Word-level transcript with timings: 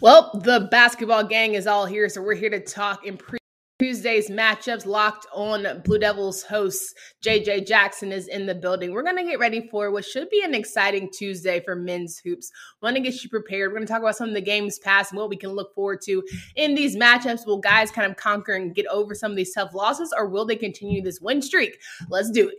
Well, 0.00 0.40
the 0.44 0.68
basketball 0.70 1.24
gang 1.24 1.54
is 1.54 1.66
all 1.66 1.86
here, 1.86 2.08
so 2.08 2.22
we're 2.22 2.34
here 2.34 2.50
to 2.50 2.60
talk 2.60 3.06
in 3.06 3.16
pre- 3.16 3.38
Tuesday's 3.80 4.30
matchups. 4.30 4.86
Locked 4.86 5.26
on 5.34 5.82
Blue 5.84 5.98
Devils 5.98 6.44
hosts 6.44 6.94
JJ 7.24 7.66
Jackson 7.66 8.12
is 8.12 8.28
in 8.28 8.46
the 8.46 8.54
building. 8.54 8.92
We're 8.92 9.02
going 9.02 9.16
to 9.16 9.24
get 9.24 9.40
ready 9.40 9.66
for 9.68 9.90
what 9.90 10.04
should 10.04 10.30
be 10.30 10.42
an 10.44 10.54
exciting 10.54 11.10
Tuesday 11.12 11.60
for 11.60 11.74
men's 11.74 12.18
hoops. 12.18 12.52
Want 12.82 12.94
to 12.96 13.02
get 13.02 13.22
you 13.22 13.28
prepared. 13.28 13.70
We're 13.70 13.78
going 13.78 13.86
to 13.86 13.92
talk 13.92 14.00
about 14.00 14.16
some 14.16 14.28
of 14.28 14.34
the 14.34 14.40
games 14.40 14.78
past 14.78 15.10
and 15.10 15.18
what 15.18 15.28
we 15.28 15.36
can 15.36 15.50
look 15.50 15.74
forward 15.74 16.00
to 16.02 16.22
in 16.54 16.74
these 16.74 16.96
matchups. 16.96 17.46
Will 17.46 17.58
guys 17.58 17.90
kind 17.90 18.10
of 18.10 18.16
conquer 18.16 18.52
and 18.54 18.74
get 18.74 18.86
over 18.86 19.14
some 19.14 19.32
of 19.32 19.36
these 19.36 19.52
tough 19.52 19.74
losses, 19.74 20.14
or 20.16 20.28
will 20.28 20.46
they 20.46 20.56
continue 20.56 21.02
this 21.02 21.20
win 21.20 21.42
streak? 21.42 21.76
Let's 22.08 22.30
do 22.30 22.48
it. 22.48 22.58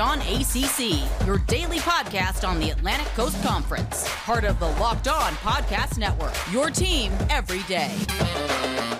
On 0.00 0.18
ACC, 0.22 1.26
your 1.26 1.38
daily 1.46 1.78
podcast 1.78 2.48
on 2.48 2.58
the 2.58 2.70
Atlantic 2.70 3.08
Coast 3.08 3.42
Conference, 3.42 4.06
part 4.24 4.44
of 4.44 4.58
the 4.58 4.68
Locked 4.80 5.08
On 5.08 5.32
Podcast 5.34 5.98
Network. 5.98 6.32
Your 6.50 6.70
team 6.70 7.12
every 7.28 7.62
day. 7.64 8.99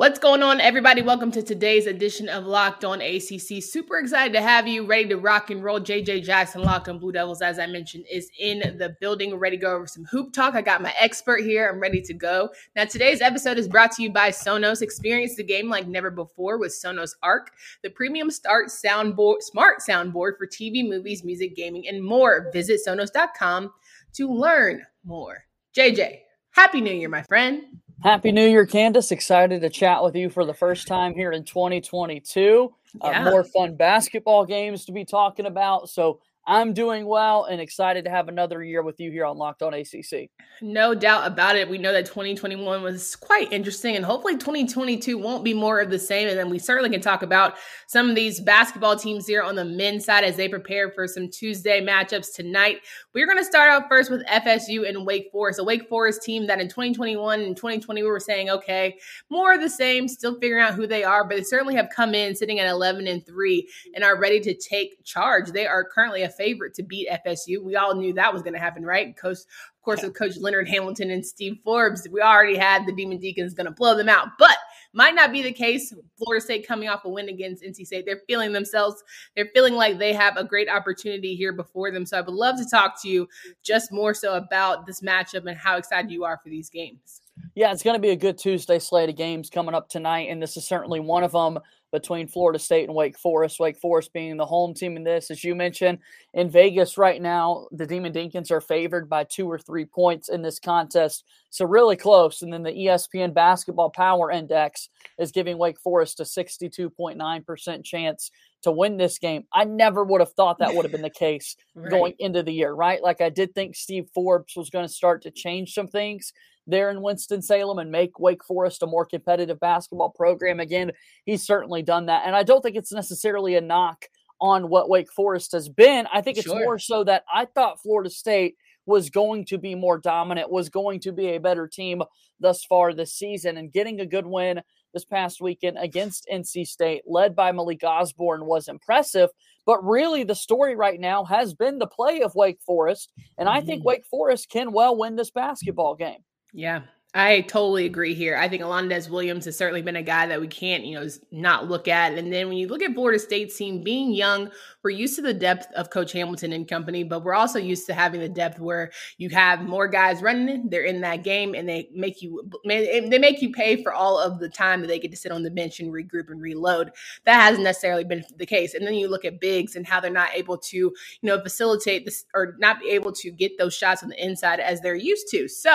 What's 0.00 0.18
going 0.18 0.42
on, 0.42 0.62
everybody? 0.62 1.02
Welcome 1.02 1.30
to 1.32 1.42
today's 1.42 1.86
edition 1.86 2.30
of 2.30 2.46
Locked 2.46 2.86
On 2.86 3.02
ACC. 3.02 3.62
Super 3.62 3.98
excited 3.98 4.32
to 4.32 4.40
have 4.40 4.66
you 4.66 4.86
ready 4.86 5.06
to 5.10 5.18
rock 5.18 5.50
and 5.50 5.62
roll. 5.62 5.78
JJ 5.78 6.24
Jackson, 6.24 6.62
Locked 6.62 6.88
On 6.88 6.98
Blue 6.98 7.12
Devils, 7.12 7.42
as 7.42 7.58
I 7.58 7.66
mentioned, 7.66 8.06
is 8.10 8.30
in 8.38 8.60
the 8.78 8.96
building. 8.98 9.34
Ready 9.34 9.58
to 9.58 9.60
go 9.60 9.74
over 9.74 9.86
some 9.86 10.06
hoop 10.06 10.32
talk. 10.32 10.54
I 10.54 10.62
got 10.62 10.80
my 10.80 10.94
expert 10.98 11.42
here. 11.42 11.68
I'm 11.68 11.80
ready 11.80 12.00
to 12.00 12.14
go. 12.14 12.48
Now, 12.74 12.86
today's 12.86 13.20
episode 13.20 13.58
is 13.58 13.68
brought 13.68 13.92
to 13.92 14.02
you 14.02 14.10
by 14.10 14.30
Sonos. 14.30 14.80
Experience 14.80 15.36
the 15.36 15.44
game 15.44 15.68
like 15.68 15.86
never 15.86 16.10
before 16.10 16.56
with 16.56 16.72
Sonos 16.72 17.10
Arc, 17.22 17.50
the 17.82 17.90
premium 17.90 18.30
start 18.30 18.68
soundboard, 18.68 19.42
smart 19.42 19.80
soundboard 19.86 20.38
for 20.38 20.46
TV, 20.46 20.82
movies, 20.82 21.24
music, 21.24 21.54
gaming, 21.54 21.86
and 21.86 22.02
more. 22.02 22.48
Visit 22.54 22.80
Sonos.com 22.88 23.70
to 24.14 24.32
learn 24.32 24.80
more. 25.04 25.44
JJ, 25.76 26.20
Happy 26.52 26.80
New 26.80 26.94
Year, 26.94 27.10
my 27.10 27.22
friend. 27.24 27.64
Happy 28.02 28.32
New 28.32 28.46
Year, 28.46 28.64
Candace. 28.64 29.12
Excited 29.12 29.60
to 29.60 29.68
chat 29.68 30.02
with 30.02 30.16
you 30.16 30.30
for 30.30 30.46
the 30.46 30.54
first 30.54 30.88
time 30.88 31.12
here 31.14 31.32
in 31.32 31.44
2022. 31.44 32.72
Uh, 33.02 33.08
yeah. 33.10 33.20
Uh, 33.20 33.30
more 33.30 33.44
fun 33.44 33.76
basketball 33.76 34.46
games 34.46 34.86
to 34.86 34.92
be 34.92 35.04
talking 35.04 35.44
about. 35.44 35.90
So 35.90 36.20
I'm 36.46 36.72
doing 36.72 37.06
well 37.06 37.44
and 37.44 37.60
excited 37.60 38.04
to 38.06 38.10
have 38.10 38.28
another 38.28 38.62
year 38.64 38.82
with 38.82 38.98
you 38.98 39.10
here 39.10 39.24
on 39.24 39.36
Locked 39.36 39.62
On 39.62 39.74
ACC. 39.74 40.30
No 40.62 40.94
doubt 40.94 41.26
about 41.26 41.56
it. 41.56 41.68
We 41.68 41.78
know 41.78 41.92
that 41.92 42.06
2021 42.06 42.82
was 42.82 43.14
quite 43.14 43.52
interesting, 43.52 43.94
and 43.94 44.04
hopefully 44.04 44.36
2022 44.36 45.18
won't 45.18 45.44
be 45.44 45.54
more 45.54 45.80
of 45.80 45.90
the 45.90 45.98
same. 45.98 46.28
And 46.28 46.38
then 46.38 46.50
we 46.50 46.58
certainly 46.58 46.90
can 46.90 47.00
talk 47.00 47.22
about 47.22 47.54
some 47.86 48.08
of 48.08 48.16
these 48.16 48.40
basketball 48.40 48.96
teams 48.96 49.26
here 49.26 49.42
on 49.42 49.54
the 49.54 49.64
men's 49.64 50.06
side 50.06 50.24
as 50.24 50.36
they 50.36 50.48
prepare 50.48 50.90
for 50.90 51.06
some 51.06 51.28
Tuesday 51.30 51.84
matchups 51.84 52.34
tonight. 52.34 52.78
We're 53.14 53.26
going 53.26 53.38
to 53.38 53.44
start 53.44 53.70
out 53.70 53.88
first 53.88 54.10
with 54.10 54.26
FSU 54.26 54.88
and 54.88 55.06
Wake 55.06 55.28
Forest, 55.30 55.60
a 55.60 55.64
Wake 55.64 55.88
Forest 55.88 56.22
team 56.22 56.46
that 56.46 56.60
in 56.60 56.68
2021 56.68 57.40
and 57.40 57.56
2020 57.56 58.02
we 58.02 58.08
were 58.08 58.18
saying, 58.18 58.50
okay, 58.50 58.96
more 59.30 59.54
of 59.54 59.60
the 59.60 59.70
same, 59.70 60.08
still 60.08 60.38
figuring 60.40 60.62
out 60.62 60.74
who 60.74 60.86
they 60.86 61.04
are, 61.04 61.22
but 61.26 61.36
they 61.36 61.42
certainly 61.42 61.74
have 61.74 61.90
come 61.94 62.14
in 62.14 62.34
sitting 62.34 62.58
at 62.58 62.68
11 62.68 63.06
and 63.06 63.24
3 63.26 63.68
and 63.94 64.04
are 64.04 64.18
ready 64.18 64.40
to 64.40 64.54
take 64.54 65.04
charge. 65.04 65.50
They 65.52 65.66
are 65.66 65.84
currently 65.84 66.22
a 66.22 66.29
favorite 66.30 66.74
to 66.74 66.82
beat 66.82 67.08
FSU. 67.08 67.62
We 67.62 67.76
all 67.76 67.94
knew 67.94 68.12
that 68.14 68.32
was 68.32 68.42
going 68.42 68.54
to 68.54 68.60
happen, 68.60 68.84
right? 68.84 69.16
Coach, 69.16 69.38
of 69.38 69.82
course, 69.82 70.02
with 70.02 70.14
Coach 70.14 70.36
Leonard 70.38 70.68
Hamilton 70.68 71.10
and 71.10 71.24
Steve 71.24 71.58
Forbes, 71.64 72.06
we 72.10 72.20
already 72.20 72.56
had 72.56 72.86
the 72.86 72.92
Demon 72.92 73.18
Deacons 73.18 73.54
going 73.54 73.66
to 73.66 73.72
blow 73.72 73.96
them 73.96 74.08
out, 74.08 74.28
but 74.38 74.56
might 74.92 75.14
not 75.14 75.32
be 75.32 75.42
the 75.42 75.52
case. 75.52 75.94
Florida 76.18 76.42
State 76.42 76.66
coming 76.66 76.88
off 76.88 77.04
a 77.04 77.08
win 77.08 77.28
against 77.28 77.62
NC 77.62 77.86
State, 77.86 78.04
they're 78.06 78.22
feeling 78.26 78.52
themselves. 78.52 79.02
They're 79.36 79.50
feeling 79.54 79.74
like 79.74 79.98
they 79.98 80.12
have 80.12 80.36
a 80.36 80.44
great 80.44 80.68
opportunity 80.68 81.36
here 81.36 81.52
before 81.52 81.90
them. 81.90 82.06
So 82.06 82.18
I 82.18 82.20
would 82.20 82.34
love 82.34 82.56
to 82.58 82.68
talk 82.68 83.00
to 83.02 83.08
you 83.08 83.28
just 83.62 83.92
more 83.92 84.14
so 84.14 84.34
about 84.34 84.86
this 84.86 85.00
matchup 85.00 85.46
and 85.46 85.56
how 85.56 85.76
excited 85.76 86.10
you 86.10 86.24
are 86.24 86.40
for 86.42 86.50
these 86.50 86.70
games. 86.70 87.22
Yeah, 87.54 87.72
it's 87.72 87.82
going 87.82 87.94
to 87.94 88.00
be 88.00 88.10
a 88.10 88.16
good 88.16 88.38
Tuesday 88.38 88.78
slate 88.78 89.08
of 89.08 89.16
games 89.16 89.50
coming 89.50 89.74
up 89.74 89.88
tonight, 89.88 90.28
and 90.30 90.42
this 90.42 90.56
is 90.56 90.66
certainly 90.66 91.00
one 91.00 91.24
of 91.24 91.32
them 91.32 91.58
between 91.92 92.28
Florida 92.28 92.58
State 92.58 92.84
and 92.84 92.94
Wake 92.94 93.18
Forest. 93.18 93.58
Wake 93.58 93.78
Forest 93.78 94.12
being 94.12 94.36
the 94.36 94.46
home 94.46 94.74
team 94.74 94.96
in 94.96 95.04
this, 95.04 95.30
as 95.30 95.42
you 95.42 95.54
mentioned. 95.54 95.98
In 96.34 96.48
Vegas 96.48 96.96
right 96.96 97.20
now, 97.20 97.66
the 97.72 97.86
Demon 97.86 98.12
Deacons 98.12 98.50
are 98.50 98.60
favored 98.60 99.08
by 99.08 99.24
two 99.24 99.50
or 99.50 99.58
three 99.58 99.84
points 99.84 100.28
in 100.28 100.42
this 100.42 100.58
contest. 100.58 101.24
So 101.50 101.64
really 101.64 101.96
close. 101.96 102.42
And 102.42 102.52
then 102.52 102.62
the 102.62 102.70
ESPN 102.72 103.34
Basketball 103.34 103.90
Power 103.90 104.30
Index 104.30 104.88
is 105.18 105.32
giving 105.32 105.58
Wake 105.58 105.80
Forest 105.80 106.20
a 106.20 106.24
62.9% 106.24 107.84
chance 107.84 108.30
to 108.62 108.70
win 108.70 108.96
this 108.96 109.18
game. 109.18 109.44
I 109.52 109.64
never 109.64 110.04
would 110.04 110.20
have 110.20 110.32
thought 110.32 110.58
that 110.58 110.74
would 110.74 110.84
have 110.84 110.92
been 110.92 111.02
the 111.02 111.10
case 111.10 111.56
right. 111.74 111.90
going 111.90 112.14
into 112.18 112.42
the 112.42 112.52
year, 112.52 112.72
right? 112.72 113.02
Like 113.02 113.20
I 113.20 113.30
did 113.30 113.54
think 113.54 113.74
Steve 113.74 114.08
Forbes 114.14 114.54
was 114.56 114.70
going 114.70 114.86
to 114.86 114.92
start 114.92 115.22
to 115.22 115.30
change 115.30 115.74
some 115.74 115.88
things 115.88 116.32
there 116.70 116.90
in 116.90 117.02
Winston-Salem 117.02 117.78
and 117.78 117.90
make 117.90 118.18
Wake 118.18 118.44
Forest 118.44 118.82
a 118.82 118.86
more 118.86 119.04
competitive 119.04 119.60
basketball 119.60 120.10
program. 120.10 120.60
Again, 120.60 120.92
he's 121.24 121.44
certainly 121.44 121.82
done 121.82 122.06
that. 122.06 122.22
And 122.26 122.34
I 122.34 122.42
don't 122.42 122.62
think 122.62 122.76
it's 122.76 122.92
necessarily 122.92 123.56
a 123.56 123.60
knock 123.60 124.06
on 124.40 124.68
what 124.68 124.88
Wake 124.88 125.12
Forest 125.12 125.52
has 125.52 125.68
been. 125.68 126.06
I 126.12 126.20
think 126.20 126.38
it's 126.38 126.46
sure. 126.46 126.58
more 126.58 126.78
so 126.78 127.04
that 127.04 127.24
I 127.32 127.44
thought 127.44 127.80
Florida 127.82 128.10
State 128.10 128.56
was 128.86 129.10
going 129.10 129.44
to 129.46 129.58
be 129.58 129.74
more 129.74 129.98
dominant, 129.98 130.50
was 130.50 130.68
going 130.68 131.00
to 131.00 131.12
be 131.12 131.28
a 131.28 131.40
better 131.40 131.68
team 131.68 132.02
thus 132.40 132.64
far 132.64 132.92
this 132.92 133.12
season. 133.12 133.56
And 133.56 133.72
getting 133.72 134.00
a 134.00 134.06
good 134.06 134.26
win 134.26 134.62
this 134.92 135.04
past 135.04 135.40
weekend 135.40 135.76
against 135.78 136.26
NC 136.32 136.66
State, 136.66 137.02
led 137.06 137.36
by 137.36 137.52
Malik 137.52 137.84
Osborne, 137.84 138.46
was 138.46 138.68
impressive. 138.68 139.30
But 139.66 139.84
really, 139.84 140.24
the 140.24 140.34
story 140.34 140.74
right 140.74 140.98
now 140.98 141.24
has 141.24 141.54
been 141.54 141.78
the 141.78 141.86
play 141.86 142.22
of 142.22 142.34
Wake 142.34 142.60
Forest. 142.66 143.12
And 143.38 143.48
I 143.48 143.60
think 143.60 143.80
mm-hmm. 143.80 143.88
Wake 143.88 144.06
Forest 144.10 144.48
can 144.48 144.72
well 144.72 144.96
win 144.96 145.16
this 145.16 145.30
basketball 145.30 145.94
game. 145.94 146.24
Yeah, 146.52 146.82
I 147.12 147.40
totally 147.40 147.86
agree 147.86 148.14
here. 148.14 148.36
I 148.36 148.48
think 148.48 148.62
Alondes 148.62 149.10
Williams 149.10 149.44
has 149.46 149.56
certainly 149.58 149.82
been 149.82 149.96
a 149.96 150.02
guy 150.02 150.26
that 150.28 150.40
we 150.40 150.46
can't, 150.46 150.84
you 150.84 150.98
know, 150.98 151.08
not 151.32 151.68
look 151.68 151.88
at. 151.88 152.16
And 152.16 152.32
then 152.32 152.46
when 152.46 152.56
you 152.56 152.68
look 152.68 152.82
at 152.82 152.94
Florida 152.94 153.18
State's 153.18 153.56
team 153.56 153.82
being 153.82 154.12
young, 154.12 154.48
we're 154.84 154.90
used 154.90 155.16
to 155.16 155.22
the 155.22 155.34
depth 155.34 155.72
of 155.72 155.90
Coach 155.90 156.12
Hamilton 156.12 156.52
and 156.52 156.68
company, 156.68 157.02
but 157.02 157.24
we're 157.24 157.34
also 157.34 157.58
used 157.58 157.86
to 157.86 157.94
having 157.94 158.20
the 158.20 158.28
depth 158.28 158.60
where 158.60 158.92
you 159.18 159.28
have 159.30 159.62
more 159.62 159.88
guys 159.88 160.22
running. 160.22 160.70
They're 160.70 160.84
in 160.84 161.00
that 161.00 161.24
game, 161.24 161.54
and 161.54 161.68
they 161.68 161.88
make 161.92 162.22
you 162.22 162.48
they 162.64 163.18
make 163.18 163.42
you 163.42 163.52
pay 163.52 163.82
for 163.82 163.92
all 163.92 164.18
of 164.18 164.38
the 164.38 164.48
time 164.48 164.80
that 164.80 164.86
they 164.86 165.00
get 165.00 165.10
to 165.10 165.16
sit 165.16 165.32
on 165.32 165.42
the 165.42 165.50
bench 165.50 165.80
and 165.80 165.92
regroup 165.92 166.30
and 166.30 166.40
reload. 166.40 166.92
That 167.24 167.42
hasn't 167.42 167.64
necessarily 167.64 168.04
been 168.04 168.24
the 168.36 168.46
case. 168.46 168.74
And 168.74 168.86
then 168.86 168.94
you 168.94 169.08
look 169.08 169.24
at 169.24 169.40
bigs 169.40 169.74
and 169.74 169.86
how 169.86 170.00
they're 170.00 170.10
not 170.12 170.30
able 170.32 170.58
to, 170.58 170.76
you 170.76 170.94
know, 171.22 171.42
facilitate 171.42 172.04
this 172.04 172.24
or 172.34 172.54
not 172.58 172.80
be 172.80 172.90
able 172.90 173.12
to 173.12 173.30
get 173.32 173.58
those 173.58 173.74
shots 173.74 174.02
on 174.02 174.08
the 174.08 174.24
inside 174.24 174.60
as 174.60 174.80
they're 174.80 174.94
used 174.94 175.28
to. 175.32 175.48
So 175.48 175.72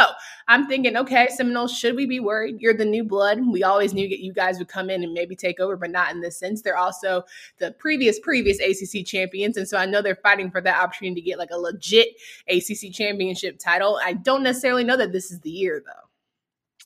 I'm 0.48 0.66
thinking, 0.68 0.96
okay, 0.98 1.25
Seminoles, 1.32 1.78
should 1.78 1.96
we 1.96 2.06
be 2.06 2.20
worried? 2.20 2.60
You're 2.60 2.74
the 2.74 2.86
new 2.86 3.04
blood. 3.04 3.40
We 3.46 3.64
always 3.64 3.94
knew 3.94 4.08
that 4.10 4.24
you 4.24 4.34
guys 4.34 4.58
would 4.58 4.68
come 4.68 4.90
in 4.90 5.04
and 5.04 5.14
maybe 5.14 5.36
take 5.36 5.60
over, 5.60 5.78
but 5.78 5.92
not 5.92 6.12
in 6.12 6.22
this 6.22 6.38
sense. 6.38 6.62
They're 6.62 6.78
also 6.78 7.24
the 7.58 7.72
previous 7.72 8.20
previous 8.20 8.60
ACC 8.60 9.06
champions. 9.06 9.58
And 9.58 9.68
so 9.68 9.78
I 9.78 9.86
know 9.86 10.02
they're 10.02 10.16
fighting 10.16 10.52
for 10.52 10.62
that 10.62 10.82
opportunity 10.82 11.22
to 11.22 11.26
get 11.26 11.40
like 11.40 11.52
a 11.52 11.58
legit 11.58 12.10
ACC 12.48 12.92
championship 12.92 13.60
title. 13.60 14.00
I 14.04 14.14
don't 14.14 14.44
necessarily 14.44 14.84
know 14.84 14.98
that 14.98 15.12
this 15.12 15.32
is 15.32 15.40
the 15.42 15.50
year 15.50 15.82
though. 15.86 16.06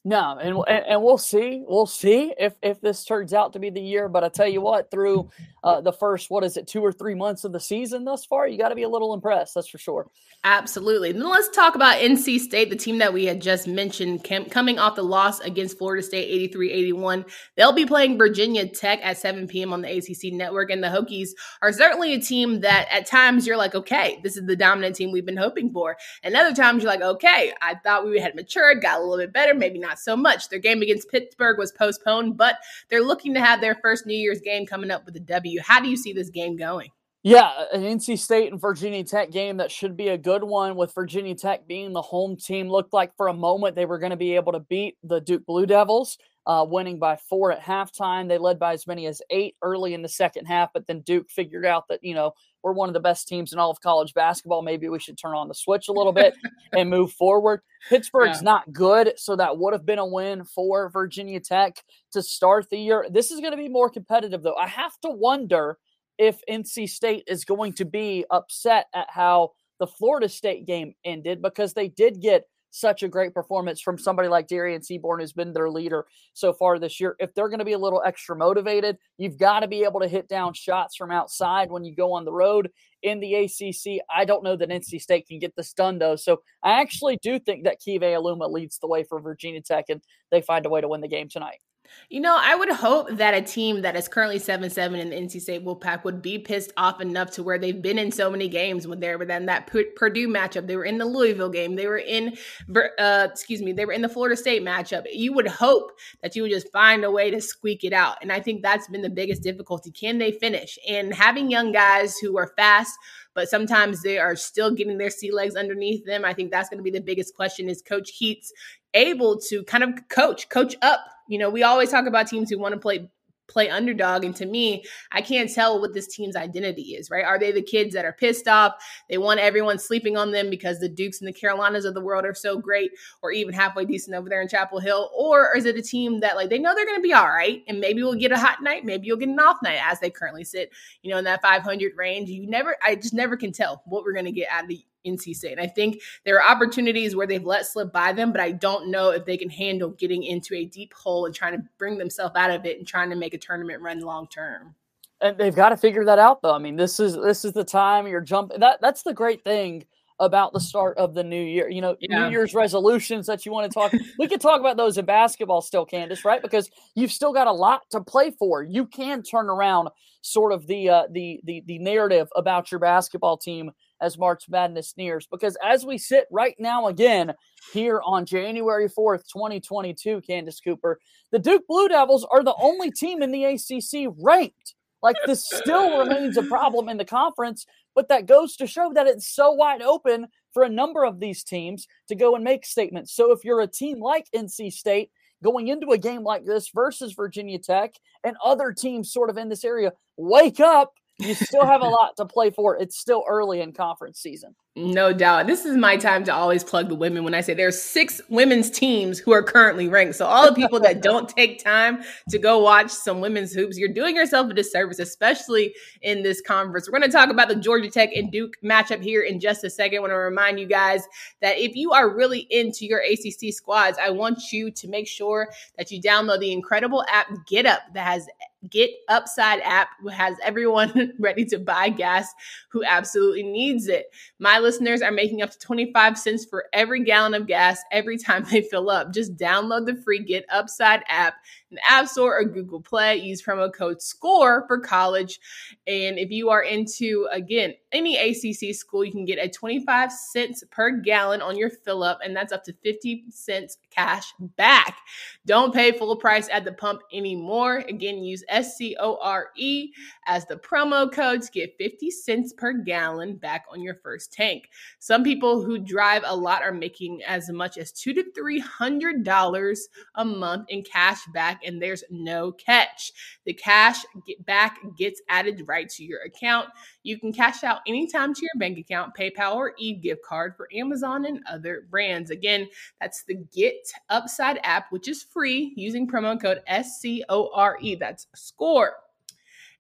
No, 0.05 0.37
and, 0.41 0.57
and 0.67 1.03
we'll 1.03 1.17
see. 1.17 1.61
We'll 1.67 1.85
see 1.85 2.33
if 2.39 2.53
if 2.61 2.79
this 2.79 3.03
turns 3.03 3.33
out 3.33 3.53
to 3.53 3.59
be 3.59 3.69
the 3.69 3.81
year. 3.81 4.07
But 4.07 4.23
I 4.23 4.29
tell 4.29 4.47
you 4.47 4.61
what, 4.61 4.89
through 4.89 5.29
uh, 5.61 5.81
the 5.81 5.91
first 5.91 6.29
what 6.29 6.45
is 6.45 6.55
it, 6.55 6.67
two 6.67 6.81
or 6.81 6.93
three 6.93 7.15
months 7.15 7.43
of 7.43 7.51
the 7.51 7.59
season 7.59 8.05
thus 8.05 8.23
far, 8.23 8.47
you 8.47 8.57
got 8.57 8.69
to 8.69 8.75
be 8.75 8.83
a 8.83 8.89
little 8.89 9.13
impressed. 9.13 9.55
That's 9.55 9.67
for 9.67 9.77
sure. 9.77 10.09
Absolutely. 10.45 11.11
Then 11.11 11.29
let's 11.29 11.49
talk 11.49 11.75
about 11.75 11.97
NC 11.97 12.39
State, 12.39 12.69
the 12.69 12.77
team 12.77 12.99
that 12.99 13.13
we 13.13 13.25
had 13.25 13.41
just 13.41 13.67
mentioned, 13.67 14.23
coming 14.49 14.79
off 14.79 14.95
the 14.95 15.03
loss 15.03 15.41
against 15.41 15.77
Florida 15.77 16.01
State 16.01 16.29
83 16.29 16.71
81. 16.71 17.25
They'll 17.57 17.74
be 17.74 17.85
playing 17.85 18.18
Virginia 18.18 18.65
Tech 18.65 19.01
at 19.03 19.18
7 19.18 19.47
p.m. 19.47 19.74
on 19.74 19.81
the 19.81 19.97
ACC 19.97 20.31
network. 20.31 20.71
And 20.71 20.81
the 20.81 20.88
Hokies 20.88 21.31
are 21.62 21.74
certainly 21.74 22.13
a 22.13 22.21
team 22.21 22.62
that 22.62 22.88
at 22.89 23.06
times 23.06 23.45
you're 23.45 23.57
like, 23.57 23.75
okay, 23.75 24.21
this 24.24 24.38
is 24.38 24.45
the 24.45 24.56
dominant 24.56 24.95
team 24.95 25.12
we've 25.12 25.25
been 25.25 25.35
hoping 25.35 25.74
for. 25.74 25.97
And 26.24 26.38
other 26.38 26.56
times 26.56 26.83
you're 26.83 26.91
like, 26.91 27.01
okay, 27.01 27.51
I 27.62 27.75
thought 27.75 28.06
we 28.06 28.18
had 28.18 28.33
matured, 28.33 28.81
got 28.81 29.00
a 29.00 29.03
little 29.03 29.18
bit 29.18 29.33
better, 29.33 29.53
maybe 29.53 29.77
not 29.77 29.88
so 29.97 30.15
much. 30.15 30.50
Their 30.50 30.59
game 30.59 30.81
against 30.83 31.09
Pittsburgh 31.09 31.57
was 31.57 31.71
postponed, 31.71 32.38
but 32.38 32.57
they're 32.89 33.01
looking 33.01 33.33
to 33.33 33.39
have 33.39 33.62
their 33.62 33.75
first 33.81 34.06
New 34.06 34.13
Year's 34.13 34.41
game 34.41 34.68
coming 34.68 34.91
up 34.91 35.06
with 35.06 35.15
a 35.15 35.21
W. 35.21 35.59
How 35.62 35.80
do 35.80 35.89
you 35.89 35.97
see 35.97 36.13
this 36.13 36.30
game 36.30 36.56
going? 36.56 36.89
Yeah, 37.21 37.51
an 37.74 37.81
NC 37.81 38.18
State 38.18 38.50
and 38.50 38.62
Virginia 38.62 39.03
Tech 39.03 39.30
game 39.30 39.57
that 39.57 39.71
should 39.71 39.97
be 39.97 40.07
a 40.07 40.18
good 40.18 40.41
one 40.41 40.77
with 40.77 40.95
Virginia 40.95 41.36
Tech 41.36 41.68
being 41.68 41.91
the 41.91 42.01
home 42.01 42.38
team. 42.38 42.69
Looked 42.69 42.94
like 42.94 43.13
for 43.18 43.27
a 43.27 43.33
moment 43.33 43.75
they 43.75 43.86
were 43.86 44.00
going 44.00 44.12
to 44.12 44.18
be 44.18 44.36
able 44.36 44.53
to 44.53 44.62
beat 44.62 44.95
the 45.03 45.19
Duke 45.19 45.45
Blue 45.45 45.65
Devils, 45.65 46.18
uh, 46.45 46.65
winning 46.68 46.97
by 46.97 47.18
four 47.18 47.51
at 47.51 47.62
halftime. 47.62 48.30
They 48.30 48.38
led 48.38 48.57
by 48.57 48.71
as 48.71 48.88
many 48.88 49.06
as 49.06 49.21
eight 49.31 49.56
early 49.62 49.94
in 49.94 50.01
the 50.01 50.07
second 50.07 50.45
half, 50.45 50.69
but 50.74 50.88
then 50.88 51.01
Duke 51.01 51.30
figured 51.30 51.65
out 51.65 51.89
that, 51.89 52.00
you 52.03 52.13
know, 52.13 52.31
we're 52.63 52.73
one 52.73 52.89
of 52.89 52.94
the 52.94 53.00
best 53.00 53.27
teams 53.27 53.53
in 53.53 53.59
all 53.59 53.71
of 53.71 53.79
college 53.81 54.13
basketball. 54.13 54.61
Maybe 54.61 54.89
we 54.89 55.00
should 55.00 55.17
turn 55.17 55.35
on 55.35 55.47
the 55.47 55.53
switch 55.53 55.88
a 55.88 55.94
little 55.94 56.11
bit 56.11 56.33
and 56.73 56.89
move 56.89 57.11
forward. 57.13 57.61
Pittsburgh's 57.89 58.39
yeah. 58.39 58.45
not 58.45 58.73
good, 58.73 59.13
so 59.17 59.35
that 59.35 59.57
would 59.57 59.73
have 59.73 59.85
been 59.85 60.00
a 60.00 60.06
win 60.06 60.44
for 60.44 60.89
Virginia 60.89 61.39
Tech 61.39 61.83
to 62.11 62.21
start 62.21 62.69
the 62.69 62.77
year. 62.77 63.07
This 63.09 63.31
is 63.31 63.39
going 63.39 63.51
to 63.51 63.57
be 63.57 63.69
more 63.69 63.89
competitive, 63.89 64.44
though. 64.44 64.56
I 64.56 64.67
have 64.67 65.00
to 65.01 65.09
wonder 65.09 65.77
if 66.17 66.41
NC 66.50 66.89
State 66.89 67.23
is 67.27 67.45
going 67.45 67.73
to 67.73 67.85
be 67.85 68.25
upset 68.29 68.88
at 68.94 69.07
how 69.09 69.51
the 69.79 69.88
Florida 69.88 70.27
State 70.27 70.67
game 70.67 70.94
ended 71.05 71.41
because 71.41 71.73
they 71.73 71.88
did 71.88 72.21
get 72.21 72.44
such 72.71 73.04
a 73.04 73.07
great 73.07 73.33
performance 73.33 73.81
from 73.81 73.98
somebody 73.98 74.27
like 74.27 74.48
Dereon 74.48 74.80
Seabron, 74.80 75.19
who's 75.19 75.33
been 75.33 75.54
their 75.54 75.69
leader 75.69 76.06
so 76.33 76.54
far 76.54 76.80
this 76.80 77.00
year. 77.00 77.16
If 77.19 77.33
they're 77.33 77.50
going 77.50 77.60
to 77.60 77.66
be 77.66 77.74
a 77.74 77.80
little 77.80 78.01
extra 78.06 78.36
motivated, 78.36 78.98
you've 79.18 79.38
got 79.38 79.62
to 79.62 79.68
be 79.68 79.83
able 79.83 80.00
to 80.01 80.07
hit 80.07 80.27
down 80.27 80.54
shots 80.54 80.95
from 80.95 81.12
outside 81.12 81.71
when 81.71 81.83
you 81.83 81.95
go 81.95 82.13
on 82.13 82.25
the 82.25 82.31
road 82.31 82.69
in 83.04 83.19
the 83.19 83.36
ACC. 83.36 84.01
I 84.13 84.25
don't 84.25 84.44
know 84.44 84.56
that 84.56 84.69
NC 84.69 85.01
State 85.01 85.27
can 85.27 85.39
get 85.39 85.56
this 85.56 85.74
done, 85.74 86.00
though. 86.00 86.16
So 86.16 86.42
I 86.63 86.81
actually 86.81 87.18
do 87.21 87.39
think 87.39 87.63
that 87.63 87.81
Keve 87.81 88.01
Aluma 88.01 88.51
leads 88.51 88.77
the 88.77 88.88
way 88.88 89.04
for 89.04 89.19
Virginia 89.19 89.62
Tech, 89.62 89.86
and 89.89 90.01
they 90.31 90.42
find 90.42 90.65
a 90.65 90.69
way 90.69 90.81
to 90.81 90.88
win 90.88 91.01
the 91.01 91.07
game 91.07 91.30
tonight. 91.30 91.60
You 92.09 92.21
know, 92.21 92.38
I 92.39 92.56
would 92.56 92.69
hope 92.69 93.09
that 93.12 93.33
a 93.33 93.41
team 93.41 93.81
that 93.81 93.95
is 93.95 94.07
currently 94.07 94.39
7 94.39 94.69
7 94.69 95.00
in 95.00 95.09
the 95.09 95.15
NC 95.15 95.41
State 95.41 95.63
Wolfpack 95.63 96.03
would 96.03 96.21
be 96.21 96.39
pissed 96.39 96.71
off 96.75 97.01
enough 97.01 97.31
to 97.31 97.44
where 97.44 97.59
they've 97.59 97.81
been 97.81 98.00
in 98.00 98.12
so 98.12 98.31
many 98.31 98.47
games 98.47 98.88
when 98.88 99.00
they 99.00 99.15
were 99.15 99.25
then 99.25 99.45
that 99.45 99.68
Purdue 99.68 100.27
matchup. 100.27 100.68
They 100.68 100.75
were 100.75 100.86
in 100.86 100.97
the 100.97 101.06
Louisville 101.06 101.50
game. 101.50 101.75
They 101.75 101.88
were 101.88 101.97
in, 101.97 102.36
uh, 102.75 103.27
excuse 103.31 103.62
me, 103.62 103.74
they 103.74 103.86
were 103.86 103.94
in 103.94 104.01
the 104.01 104.09
Florida 104.09 104.36
State 104.36 104.63
matchup. 104.63 105.03
You 105.12 105.33
would 105.33 105.47
hope 105.47 105.91
that 106.24 106.36
you 106.36 106.41
would 106.44 106.51
just 106.51 106.71
find 106.71 107.03
a 107.03 107.12
way 107.12 107.30
to 107.31 107.41
squeak 107.41 107.83
it 107.83 107.94
out. 107.94 108.18
And 108.21 108.31
I 108.31 108.39
think 108.39 108.62
that's 108.62 108.88
been 108.88 109.01
the 109.01 109.09
biggest 109.09 109.44
difficulty. 109.44 109.91
Can 109.91 110.18
they 110.18 110.31
finish? 110.31 110.80
And 110.88 111.13
having 111.13 111.51
young 111.51 111.71
guys 111.71 112.18
who 112.18 112.38
are 112.38 112.51
fast, 112.57 112.97
but 113.33 113.50
sometimes 113.50 114.01
they 114.01 114.18
are 114.18 114.36
still 114.36 114.71
getting 114.71 114.97
their 114.97 115.09
sea 115.09 115.31
legs 115.31 115.56
underneath 115.56 116.06
them. 116.06 116.25
I 116.25 116.33
think 116.33 116.51
that's 116.51 116.69
going 116.69 116.80
to 116.80 116.83
be 116.83 116.91
the 116.91 117.01
biggest 117.01 117.36
question 117.36 117.69
is 117.69 117.81
Coach 117.81 118.12
Keatts 118.19 118.50
able 118.94 119.39
to 119.50 119.63
kind 119.63 119.83
of 119.83 119.91
coach, 120.09 120.50
coach 120.50 120.75
up. 120.81 121.00
You 121.29 121.37
know, 121.37 121.49
we 121.49 121.63
always 121.63 121.91
talk 121.91 122.07
about 122.07 122.27
teams 122.27 122.49
who 122.49 122.59
want 122.59 122.73
to 122.73 122.79
play 122.79 123.09
play 123.49 123.69
underdog. 123.69 124.23
And 124.23 124.35
to 124.37 124.45
me, 124.45 124.83
I 125.11 125.21
can't 125.21 125.51
tell 125.51 125.81
what 125.81 125.93
this 125.93 126.07
team's 126.07 126.35
identity 126.35 126.93
is, 126.93 127.09
right? 127.09 127.25
Are 127.25 127.39
they 127.39 127.51
the 127.51 127.61
kids 127.61 127.93
that 127.95 128.05
are 128.05 128.13
pissed 128.13 128.47
off? 128.47 128.73
They 129.09 129.17
want 129.17 129.39
everyone 129.39 129.79
sleeping 129.79 130.15
on 130.15 130.31
them 130.31 130.49
because 130.49 130.79
the 130.79 130.87
Dukes 130.87 131.19
and 131.19 131.27
the 131.27 131.33
Carolinas 131.33 131.85
of 131.85 131.93
the 131.93 132.01
world 132.01 132.25
are 132.25 132.33
so 132.33 132.57
great 132.57 132.91
or 133.21 133.31
even 133.31 133.53
halfway 133.53 133.85
decent 133.85 134.15
over 134.15 134.29
there 134.29 134.41
in 134.41 134.47
Chapel 134.47 134.79
Hill? 134.79 135.09
Or 135.17 135.55
is 135.57 135.65
it 135.65 135.77
a 135.77 135.81
team 135.81 136.21
that 136.21 136.35
like 136.35 136.49
they 136.49 136.59
know 136.59 136.73
they're 136.75 136.85
going 136.85 136.99
to 136.99 137.03
be 137.03 137.13
all 137.13 137.27
right 137.27 137.63
and 137.67 137.79
maybe 137.79 138.03
we'll 138.03 138.13
get 138.13 138.31
a 138.31 138.37
hot 138.37 138.61
night, 138.61 138.85
maybe 138.85 139.07
you'll 139.07 139.17
get 139.17 139.29
an 139.29 139.39
off 139.39 139.57
night 139.63 139.79
as 139.83 139.99
they 139.99 140.09
currently 140.09 140.43
sit, 140.43 140.71
you 141.01 141.11
know, 141.11 141.17
in 141.17 141.25
that 141.25 141.41
500 141.41 141.93
range. 141.97 142.29
You 142.29 142.47
never, 142.47 142.75
I 142.83 142.95
just 142.95 143.13
never 143.13 143.35
can 143.35 143.51
tell 143.51 143.81
what 143.85 144.03
we're 144.03 144.13
going 144.13 144.25
to 144.25 144.31
get 144.31 144.49
out 144.51 144.63
of 144.63 144.69
the 144.69 144.83
NC 145.06 145.36
State. 145.36 145.54
And 145.54 145.62
I 145.62 145.68
think 145.68 146.01
there 146.25 146.42
are 146.42 146.51
opportunities 146.51 147.16
where 147.16 147.28
they've 147.28 147.44
let 147.44 147.66
slip 147.66 147.92
by 147.92 148.13
them, 148.13 148.31
but 148.31 148.42
I 148.42 148.51
don't 148.51 148.90
know 148.90 149.12
if 149.12 149.25
they 149.25 149.38
can 149.38 149.50
handle 149.50 149.90
getting 149.92 150.24
into 150.24 150.56
a 150.56 150.66
deep 150.66 150.94
hole 150.94 151.25
and 151.25 151.34
trying 151.34 151.54
to 151.54 151.63
bring 151.78 151.98
themselves 151.98 152.36
out 152.36 152.51
of 152.51 152.66
it 152.66 152.78
and 152.78 152.88
trying 152.88 153.10
to 153.10 153.16
make 153.16 153.34
a 153.34 153.38
tournament 153.38 153.81
run 153.81 154.00
long 154.00 154.28
term. 154.28 154.75
And 155.22 155.38
they've 155.38 155.56
got 155.56 155.69
to 155.69 155.78
figure 155.78 156.06
that 156.06 156.19
out 156.19 156.42
though. 156.42 156.54
I 156.54 156.60
mean, 156.60 156.78
this 156.78 157.00
is 157.00 157.16
this 157.16 157.44
is 157.44 157.54
the 157.54 157.66
time 157.66 158.07
you're 158.07 158.22
jumping 158.22 158.62
that 158.62 158.80
that's 158.81 159.04
the 159.04 159.13
great 159.13 159.44
thing 159.44 159.86
about 160.19 160.51
the 160.54 160.60
start 160.60 160.98
of 160.98 161.13
the 161.13 161.24
new 161.24 161.42
year. 161.42 161.69
You 161.69 161.81
know, 161.81 161.96
yeah. 162.00 162.25
New 162.25 162.31
Year's 162.31 162.54
resolutions 162.54 163.25
that 163.28 163.46
you 163.46 163.51
want 163.51 163.72
to 163.72 163.74
talk. 163.74 163.94
we 164.19 164.28
could 164.28 164.42
talk 164.42 164.60
about 164.60 164.78
those 164.78 164.98
in 164.98 165.06
basketball 165.06 165.62
still, 165.62 165.86
Candace, 165.86 166.25
right? 166.25 166.42
Because 166.42 166.69
you've 166.96 167.12
still 167.12 167.34
got 167.34 167.48
a 167.48 167.51
lot 167.51 167.81
to 167.92 168.01
play 168.01 168.31
for. 168.31 168.63
You 168.63 168.86
can 168.86 169.24
turn 169.24 169.50
around 169.50 169.90
sort 170.22 170.51
of 170.51 170.68
the 170.68 170.90
uh, 170.90 171.04
the 171.12 171.40
the 171.44 171.63
the 171.66 171.80
narrative 171.80 172.28
about 172.36 172.72
your 172.72 172.80
basketball 172.80 173.38
team 173.38 173.72
as 174.01 174.18
March 174.18 174.46
Madness 174.50 174.96
nears. 174.98 175.28
Because 175.30 175.57
as 175.63 175.86
we 175.86 175.98
sit 175.98 176.25
right 176.31 176.56
now 176.60 176.88
again 176.88 177.34
here 177.74 178.01
on 178.06 178.25
January 178.25 178.90
4th, 178.90 179.24
2022, 179.31 180.22
Candace 180.22 180.60
Cooper, 180.60 181.00
the 181.31 181.40
Duke 181.40 181.63
Blue 181.68 181.88
Devils 181.88 182.25
are 182.31 182.44
the 182.44 182.56
only 182.60 182.92
team 182.92 183.22
in 183.22 183.31
the 183.31 183.46
ACC 183.46 184.13
ranked. 184.22 184.75
Like 185.01 185.16
this 185.25 185.46
still 185.46 186.00
remains 186.00 186.36
a 186.38 186.44
problem 186.44 186.90
in 186.90 186.98
the 186.98 187.06
conference, 187.06 187.66
but 187.96 188.10
that 188.10 188.25
goes 188.25 188.56
to 188.57 188.68
show 188.68 188.92
that 188.94 189.07
it's 189.07 189.34
so 189.34 189.51
wide 189.51 189.81
open 189.81 190.28
for 190.54 190.63
a 190.63 190.69
number 190.69 191.06
of 191.06 191.19
these 191.19 191.44
teams 191.44 191.88
to 192.10 192.16
go 192.16 192.36
and 192.36 192.44
make 192.44 192.66
statements. 192.66 193.13
So 193.13 193.31
if 193.31 193.46
you're 193.46 193.62
a 193.62 193.68
team 193.68 194.01
like 194.01 194.28
NC 194.36 194.74
State 194.74 195.12
going 195.42 195.69
into 195.69 195.92
a 195.92 195.98
game 195.98 196.24
like 196.24 196.46
this 196.46 196.69
versus 196.74 197.13
Virginia 197.13 197.60
Tech 197.60 197.94
and 198.24 198.36
other 198.44 198.74
teams 198.74 199.13
sort 199.13 199.30
of 199.30 199.38
in 199.38 199.48
this 199.48 199.63
area, 199.63 199.94
wake 200.18 200.60
up 200.60 200.94
you 201.19 201.36
still 201.36 201.66
have 201.66 201.81
a 201.81 201.86
lot 201.88 202.18
to 202.18 202.25
play 202.25 202.50
for. 202.50 202.77
It's 202.77 202.98
still 202.98 203.24
early 203.27 203.62
in 203.62 203.74
conference 203.74 204.19
season. 204.19 204.56
No 204.75 205.12
doubt. 205.12 205.48
This 205.48 205.66
is 205.66 205.75
my 205.75 205.98
time 205.98 206.24
to 206.24 206.33
always 206.33 206.63
plug 206.63 206.88
the 206.88 206.95
women 206.95 207.25
when 207.25 207.33
I 207.33 207.42
say 207.42 207.54
there's 207.54 207.81
six 207.81 208.21
women's 208.30 208.69
teams 208.69 209.19
who 209.19 209.33
are 209.33 209.44
currently 209.44 209.89
ranked. 209.89 210.16
So 210.16 210.25
all 210.25 210.45
the 210.45 210.56
people 210.56 210.80
that 210.81 211.01
don't 211.01 211.27
take 211.27 211.62
time 211.62 212.01
to 212.30 212.39
go 212.39 212.60
watch 212.60 212.89
some 212.89 213.19
women's 213.19 213.51
hoops, 213.51 213.77
you're 213.77 213.94
doing 213.94 214.16
yourself 214.16 214.50
a 214.50 214.54
disservice, 214.54 215.00
especially 215.00 215.74
in 216.01 216.24
this 216.24 216.39
conference. 216.39 216.88
We're 216.88 216.98
going 216.98 217.12
to 217.12 217.16
talk 217.18 217.30
about 217.30 217.50
the 217.50 217.56
Georgia 217.56 217.89
Tech 217.89 218.12
and 218.15 218.31
Duke 218.31 218.54
matchup 218.63 219.04
here 219.04 219.22
in 219.22 219.42
just 219.42 219.65
a 219.65 219.69
second. 219.69 219.98
I 219.98 220.01
want 220.01 220.12
to 220.12 220.18
remind 220.18 220.60
you 220.60 220.68
guys 220.68 221.06
that 221.42 221.57
if 221.57 221.75
you 221.75 221.92
are 221.92 222.15
really 222.15 222.48
into 222.50 222.86
your 222.86 223.01
ACC 223.01 223.54
squads, 223.54 223.98
I 224.01 224.12
want 224.12 224.54
you 224.54 224.72
to 224.72 224.88
make 224.88 225.07
sure 225.07 225.50
that 225.77 225.92
you 225.92 226.01
download 226.01 226.39
the 226.39 226.54
incredible 226.54 227.04
app 227.10 227.27
Get 227.48 227.65
Up 227.65 227.81
that 227.94 228.06
has 228.06 228.27
Get 228.67 228.91
Upside 229.07 229.61
app 229.61 229.89
has 230.11 230.35
everyone 230.44 231.13
ready 231.19 231.45
to 231.45 231.59
buy 231.59 231.89
gas 231.89 232.33
who 232.69 232.83
absolutely 232.83 233.44
needs 233.44 233.88
it. 233.88 234.13
My 234.39 234.59
listeners 234.59 235.01
are 235.01 235.11
making 235.11 235.41
up 235.41 235.51
to 235.51 235.59
25 235.59 236.17
cents 236.17 236.45
for 236.45 236.65
every 236.73 237.03
gallon 237.03 237.33
of 237.33 237.47
gas 237.47 237.81
every 237.91 238.17
time 238.17 238.45
they 238.51 238.61
fill 238.61 238.89
up. 238.89 239.13
Just 239.13 239.38
download 239.38 239.85
the 239.85 239.95
free 239.95 240.19
Get 240.19 240.45
Upside 240.50 241.03
app 241.07 241.35
in 241.71 241.75
the 241.75 241.89
App 241.89 242.07
Store 242.07 242.38
or 242.38 242.44
Google 242.44 242.81
Play. 242.81 243.17
Use 243.17 243.41
promo 243.41 243.73
code 243.73 244.01
SCORE 244.01 244.65
for 244.67 244.79
college. 244.79 245.39
And 245.88 246.19
if 246.19 246.29
you 246.29 246.50
are 246.50 246.63
into, 246.63 247.27
again, 247.31 247.75
any 247.91 248.17
ACC 248.17 248.75
school, 248.75 249.05
you 249.05 249.12
can 249.12 249.25
get 249.25 249.39
a 249.39 249.50
25 249.50 250.12
cents 250.12 250.63
per 250.69 250.91
gallon 250.91 251.41
on 251.41 251.57
your 251.57 251.69
fill 251.69 252.03
up, 252.03 252.19
and 252.23 252.35
that's 252.35 252.51
up 252.51 252.63
to 252.65 252.73
50 252.83 253.25
cents 253.29 253.77
cash 254.00 254.34
back. 254.56 255.00
Don't 255.46 255.74
pay 255.74 255.92
full 255.92 256.16
price 256.16 256.48
at 256.51 256.63
the 256.63 256.72
pump 256.72 257.01
anymore. 257.12 257.84
Again, 257.90 258.24
use 258.24 258.44
S 258.48 258.78
C 258.78 258.96
O 259.00 259.18
R 259.22 259.50
E 259.57 259.92
as 260.25 260.46
the 260.46 260.56
promo 260.56 261.12
code 261.12 261.42
to 261.42 261.51
get 261.51 261.75
50 261.78 262.12
cents 262.12 262.54
per 262.54 262.74
gallon 262.74 263.36
back 263.36 263.66
on 263.72 263.81
your 263.81 263.96
first 263.96 264.31
tank. 264.31 264.69
Some 265.00 265.24
people 265.24 265.62
who 265.63 265.80
drive 265.80 266.24
a 266.25 266.36
lot 266.36 266.62
are 266.62 266.72
making 266.72 267.22
as 267.28 267.50
much 267.50 267.78
as 267.78 267.92
two 267.92 268.13
to 268.13 268.24
three 268.31 268.60
hundred 268.60 269.24
dollars 269.24 269.88
a 270.16 270.24
month 270.24 270.68
in 270.69 270.84
cash 270.84 271.19
back 271.34 271.62
and 271.66 271.81
there's 271.81 272.03
no 272.10 272.51
catch. 272.53 273.12
The 273.46 273.53
cash 273.53 274.06
back 274.46 274.77
gets 274.98 275.22
added 275.27 275.63
right 275.68 275.89
to 275.89 276.03
your 276.03 276.22
account. 276.22 276.70
You 277.10 277.18
can 277.18 277.34
cash 277.34 277.63
out 277.63 277.80
anytime 277.88 278.36
to 278.36 278.42
your 278.42 278.51
bank 278.58 278.78
account, 278.78 279.16
PayPal, 279.16 279.56
or 279.56 279.74
e 279.80 279.96
gift 279.96 280.22
card 280.24 280.56
for 280.56 280.70
Amazon 280.72 281.25
and 281.25 281.42
other 281.50 281.88
brands. 281.89 282.30
Again, 282.30 282.70
that's 283.01 283.24
the 283.24 283.34
Get 283.51 283.92
Upside 284.12 284.60
app, 284.63 284.92
which 284.92 285.08
is 285.08 285.24
free 285.24 285.74
using 285.75 286.08
promo 286.08 286.39
code 286.39 286.62
SCORE. 286.68 287.80
That's 288.00 288.28
SCORE. 288.36 288.94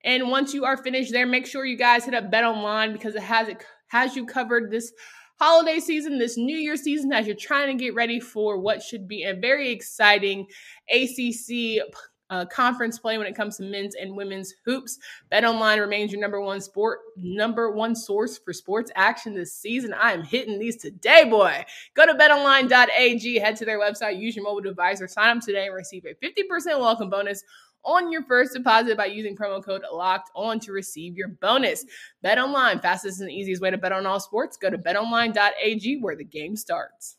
And 0.03 0.31
once 0.31 0.55
you 0.55 0.65
are 0.65 0.75
finished 0.75 1.11
there, 1.11 1.27
make 1.27 1.45
sure 1.45 1.65
you 1.65 1.77
guys 1.77 2.03
hit 2.03 2.15
up 2.15 2.31
Bet 2.31 2.45
Online 2.45 2.93
because 2.93 3.13
it 3.13 3.21
has 3.21 3.47
it 3.47 3.63
has 3.89 4.15
you 4.15 4.25
covered 4.25 4.71
this 4.71 4.91
holiday 5.35 5.79
season, 5.79 6.17
this 6.17 6.35
New 6.35 6.57
Year 6.57 6.77
season, 6.77 7.13
as 7.13 7.27
you're 7.27 7.35
trying 7.35 7.77
to 7.77 7.83
get 7.83 7.93
ready 7.93 8.19
for 8.19 8.57
what 8.57 8.81
should 8.81 9.07
be 9.07 9.23
a 9.25 9.35
very 9.35 9.69
exciting 9.69 10.47
ACC 10.91 11.83
uh, 12.29 12.45
conference 12.45 12.99
play 12.99 13.17
when 13.17 13.27
it 13.27 13.35
comes 13.35 13.57
to 13.57 13.63
men's 13.63 13.95
and 13.95 14.15
women's 14.15 14.53
hoops. 14.65 14.99
Bet 15.29 15.45
Online 15.45 15.79
remains 15.79 16.11
your 16.11 16.21
number 16.21 16.41
one 16.41 16.61
sport, 16.61 16.99
number 17.17 17.71
one 17.71 17.95
source 17.95 18.37
for 18.37 18.53
sports 18.53 18.91
action 18.95 19.33
this 19.33 19.53
season. 19.53 19.93
I 19.93 20.13
am 20.13 20.23
hitting 20.23 20.59
these 20.59 20.77
today, 20.77 21.25
boy. 21.25 21.65
Go 21.95 22.05
to 22.05 22.13
betonline.ag, 22.13 23.39
head 23.39 23.55
to 23.57 23.65
their 23.65 23.79
website, 23.79 24.19
use 24.19 24.35
your 24.35 24.45
mobile 24.45 24.61
device, 24.61 25.01
or 25.01 25.07
sign 25.07 25.37
up 25.37 25.43
today 25.43 25.67
and 25.67 25.75
receive 25.75 26.05
a 26.05 26.13
50% 26.25 26.79
welcome 26.79 27.09
bonus 27.09 27.43
on 27.83 28.11
your 28.11 28.23
first 28.23 28.53
deposit 28.53 28.97
by 28.97 29.05
using 29.05 29.35
promo 29.35 29.63
code 29.63 29.83
locked 29.91 30.29
on 30.35 30.59
to 30.59 30.71
receive 30.71 31.17
your 31.17 31.29
bonus. 31.29 31.85
Bet 32.21 32.37
online, 32.37 32.79
fastest 32.79 33.21
and 33.21 33.31
easiest 33.31 33.61
way 33.61 33.71
to 33.71 33.77
bet 33.77 33.91
on 33.91 34.05
all 34.05 34.19
sports. 34.19 34.57
Go 34.57 34.69
to 34.69 34.77
betonline.ag 34.77 35.99
where 36.01 36.15
the 36.15 36.25
game 36.25 36.55
starts. 36.55 37.18